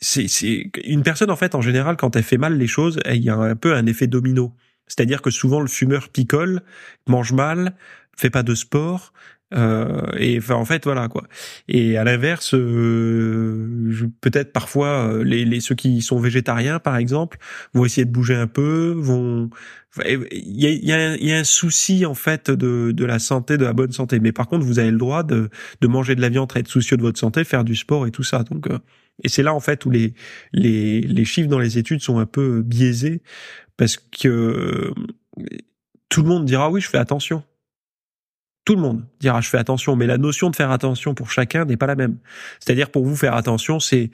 c'est 0.00 0.70
une 0.84 1.02
personne 1.02 1.30
en 1.30 1.36
fait 1.36 1.54
en 1.54 1.60
général 1.60 1.96
quand 1.96 2.16
elle 2.16 2.22
fait 2.22 2.38
mal 2.38 2.56
les 2.56 2.66
choses, 2.66 2.98
il 3.06 3.22
y 3.22 3.30
a 3.30 3.36
un 3.36 3.56
peu 3.56 3.74
un 3.74 3.86
effet 3.86 4.06
domino. 4.06 4.54
C'est-à-dire 4.86 5.20
que 5.20 5.30
souvent 5.30 5.60
le 5.60 5.66
fumeur 5.66 6.08
picole, 6.08 6.62
mange 7.08 7.32
mal, 7.32 7.74
fait 8.16 8.30
pas 8.30 8.42
de 8.42 8.54
sport, 8.54 9.12
euh, 9.54 10.10
et 10.18 10.38
enfin, 10.38 10.54
en 10.54 10.64
fait, 10.64 10.84
voilà 10.84 11.08
quoi. 11.08 11.24
Et 11.68 11.96
à 11.96 12.04
l'inverse, 12.04 12.54
euh, 12.54 14.10
peut-être 14.20 14.52
parfois 14.52 15.08
euh, 15.08 15.24
les, 15.24 15.44
les, 15.44 15.60
ceux 15.60 15.74
qui 15.74 16.02
sont 16.02 16.18
végétariens, 16.18 16.78
par 16.80 16.96
exemple, 16.96 17.38
vont 17.72 17.84
essayer 17.84 18.04
de 18.04 18.10
bouger 18.10 18.34
un 18.34 18.48
peu, 18.48 18.92
vont. 18.96 19.50
Il 20.04 20.60
y 20.60 20.66
a, 20.66 20.70
y, 20.70 20.92
a, 20.92 21.16
y 21.16 21.32
a, 21.32 21.38
un 21.38 21.44
souci 21.44 22.04
en 22.04 22.14
fait 22.14 22.50
de, 22.50 22.92
de 22.92 23.04
la 23.04 23.18
santé, 23.18 23.56
de 23.56 23.64
la 23.64 23.72
bonne 23.72 23.92
santé. 23.92 24.20
Mais 24.20 24.32
par 24.32 24.48
contre, 24.48 24.66
vous 24.66 24.78
avez 24.78 24.90
le 24.90 24.98
droit 24.98 25.22
de, 25.22 25.48
de 25.80 25.86
manger 25.86 26.14
de 26.14 26.20
la 26.20 26.28
viande, 26.28 26.52
être 26.54 26.68
soucieux 26.68 26.96
de 26.96 27.02
votre 27.02 27.18
santé, 27.18 27.44
faire 27.44 27.64
du 27.64 27.76
sport 27.76 28.06
et 28.06 28.10
tout 28.10 28.24
ça. 28.24 28.42
Donc, 28.42 28.68
et 29.22 29.28
c'est 29.28 29.42
là 29.42 29.54
en 29.54 29.60
fait 29.60 29.86
où 29.86 29.90
les, 29.90 30.12
les 30.52 31.00
les 31.00 31.24
chiffres 31.24 31.48
dans 31.48 31.58
les 31.58 31.78
études 31.78 32.02
sont 32.02 32.18
un 32.18 32.26
peu 32.26 32.62
biaisés 32.62 33.22
parce 33.78 33.96
que 33.96 34.92
tout 36.10 36.22
le 36.22 36.28
monde 36.28 36.44
dira 36.44 36.70
oui, 36.70 36.80
je 36.82 36.88
fais 36.88 36.98
attention 36.98 37.42
Tout 38.66 38.74
le 38.74 38.82
monde 38.82 39.04
dira 39.20 39.40
je 39.40 39.48
fais 39.48 39.58
attention, 39.58 39.94
mais 39.94 40.06
la 40.06 40.18
notion 40.18 40.50
de 40.50 40.56
faire 40.56 40.72
attention 40.72 41.14
pour 41.14 41.30
chacun 41.30 41.64
n'est 41.64 41.76
pas 41.76 41.86
la 41.86 41.94
même. 41.94 42.18
C'est-à-dire 42.58 42.90
pour 42.90 43.06
vous 43.06 43.16
faire 43.16 43.34
attention, 43.34 43.80
c'est 43.80 44.10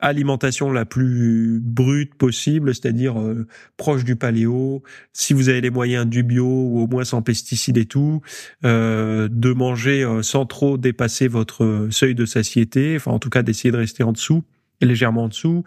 alimentation 0.00 0.72
la 0.72 0.86
plus 0.86 1.60
brute 1.62 2.14
possible, 2.14 2.74
c'est-à-dire 2.74 3.20
euh, 3.20 3.46
proche 3.76 4.04
du 4.04 4.16
paléo, 4.16 4.82
si 5.12 5.34
vous 5.34 5.50
avez 5.50 5.60
les 5.60 5.68
moyens 5.68 6.06
du 6.06 6.22
bio 6.22 6.46
ou 6.46 6.80
au 6.80 6.86
moins 6.86 7.04
sans 7.04 7.20
pesticides 7.20 7.76
et 7.76 7.84
tout, 7.84 8.22
euh, 8.64 9.28
de 9.30 9.52
manger 9.52 10.02
euh, 10.02 10.22
sans 10.22 10.46
trop 10.46 10.78
dépasser 10.78 11.28
votre 11.28 11.88
seuil 11.90 12.14
de 12.14 12.24
satiété, 12.24 12.96
enfin 12.96 13.10
en 13.10 13.18
tout 13.18 13.28
cas 13.30 13.42
d'essayer 13.42 13.70
de 13.70 13.76
rester 13.76 14.02
en 14.02 14.12
dessous, 14.12 14.44
légèrement 14.80 15.24
en 15.24 15.28
dessous, 15.28 15.62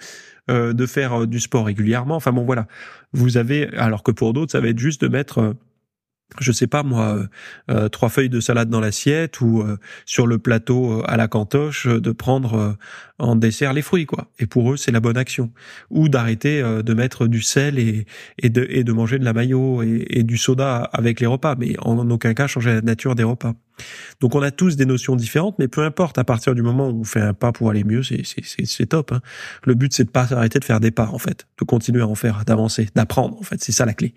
de 0.49 0.85
faire 0.87 1.27
du 1.27 1.39
sport 1.39 1.67
régulièrement, 1.67 2.15
enfin 2.15 2.31
bon 2.31 2.43
voilà, 2.43 2.67
vous 3.13 3.37
avez, 3.37 3.69
alors 3.77 4.01
que 4.01 4.11
pour 4.11 4.33
d'autres 4.33 4.51
ça 4.51 4.59
va 4.59 4.69
être 4.69 4.79
juste 4.79 5.01
de 5.01 5.07
mettre 5.07 5.55
je 6.39 6.51
sais 6.51 6.67
pas 6.67 6.83
moi, 6.83 7.15
euh, 7.15 7.27
euh, 7.71 7.89
trois 7.89 8.09
feuilles 8.09 8.29
de 8.29 8.39
salade 8.39 8.69
dans 8.69 8.79
l'assiette 8.79 9.41
ou 9.41 9.61
euh, 9.61 9.77
sur 10.05 10.27
le 10.27 10.37
plateau 10.37 11.03
à 11.05 11.17
la 11.17 11.27
cantoche 11.27 11.87
de 11.87 12.11
prendre 12.11 12.75
en 13.19 13.35
dessert 13.35 13.73
les 13.73 13.81
fruits 13.81 14.05
quoi. 14.05 14.27
Et 14.39 14.45
pour 14.45 14.73
eux 14.73 14.77
c'est 14.77 14.91
la 14.91 14.99
bonne 14.99 15.17
action. 15.17 15.51
Ou 15.89 16.09
d'arrêter 16.09 16.61
de 16.61 16.93
mettre 16.93 17.27
du 17.27 17.41
sel 17.41 17.79
et, 17.79 18.05
et, 18.39 18.49
de, 18.49 18.65
et 18.69 18.83
de 18.83 18.91
manger 18.91 19.19
de 19.19 19.25
la 19.25 19.33
mayo 19.33 19.83
et, 19.83 20.05
et, 20.09 20.23
du 20.23 20.37
soda 20.37 20.89
avec 20.93 21.19
les 21.19 21.27
repas, 21.27 21.55
mais 21.57 21.75
en 21.79 22.09
aucun 22.09 22.33
cas 22.33 22.47
changer 22.47 22.73
la 22.73 22.81
nature 22.81 23.15
des 23.15 23.23
repas. 23.23 23.53
Donc 24.19 24.35
on 24.35 24.41
a 24.41 24.51
tous 24.51 24.75
des 24.75 24.85
notions 24.85 25.15
différentes, 25.15 25.57
mais 25.59 25.67
peu 25.67 25.83
importe, 25.83 26.17
à 26.17 26.23
partir 26.23 26.55
du 26.55 26.61
moment 26.61 26.89
où 26.89 27.01
on 27.01 27.03
fait 27.03 27.21
un 27.21 27.33
pas 27.33 27.51
pour 27.51 27.69
aller 27.69 27.83
mieux, 27.83 28.01
c'est 28.03 28.85
top. 28.85 29.11
Hein. 29.11 29.21
Le 29.63 29.73
but 29.73 29.93
c'est 29.93 30.05
de 30.05 30.09
pas 30.09 30.31
arrêter 30.33 30.59
de 30.59 30.65
faire 30.65 30.79
des 30.79 30.91
pas 30.91 31.07
en 31.07 31.17
fait, 31.17 31.47
de 31.59 31.65
continuer 31.65 32.01
à 32.01 32.07
en 32.07 32.15
faire, 32.15 32.43
d'avancer, 32.45 32.89
d'apprendre 32.95 33.37
en 33.39 33.43
fait, 33.43 33.63
c'est 33.63 33.71
ça 33.71 33.85
la 33.85 33.93
clé. 33.93 34.13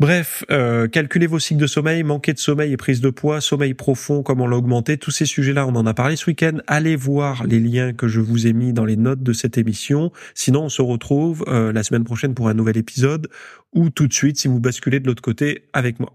Bref, 0.00 0.46
euh, 0.50 0.88
calculez 0.88 1.26
vos 1.26 1.38
cycles 1.38 1.60
de 1.60 1.66
sommeil, 1.66 2.02
manquer 2.04 2.32
de 2.32 2.38
sommeil 2.38 2.72
et 2.72 2.78
prise 2.78 3.02
de 3.02 3.10
poids, 3.10 3.42
sommeil 3.42 3.74
profond, 3.74 4.22
comment 4.22 4.46
l'augmenter, 4.46 4.96
tous 4.96 5.10
ces 5.10 5.26
sujets-là, 5.26 5.66
on 5.66 5.76
en 5.76 5.84
a 5.84 5.92
parlé 5.92 6.16
ce 6.16 6.24
week-end. 6.24 6.56
Allez 6.66 6.96
voir 6.96 7.46
les 7.46 7.60
liens 7.60 7.92
que 7.92 8.08
je 8.08 8.20
vous 8.20 8.46
ai 8.46 8.54
mis 8.54 8.72
dans 8.72 8.86
les 8.86 8.96
notes 8.96 9.22
de 9.22 9.34
cette 9.34 9.58
émission. 9.58 10.10
Sinon, 10.34 10.62
on 10.62 10.68
se 10.70 10.80
retrouve 10.80 11.44
euh, 11.48 11.70
la 11.70 11.82
semaine 11.82 12.04
prochaine 12.04 12.32
pour 12.32 12.48
un 12.48 12.54
nouvel 12.54 12.78
épisode 12.78 13.28
ou 13.74 13.90
tout 13.90 14.08
de 14.08 14.14
suite 14.14 14.38
si 14.38 14.48
vous 14.48 14.58
basculez 14.58 15.00
de 15.00 15.06
l'autre 15.06 15.20
côté 15.20 15.68
avec 15.74 16.00
moi. 16.00 16.14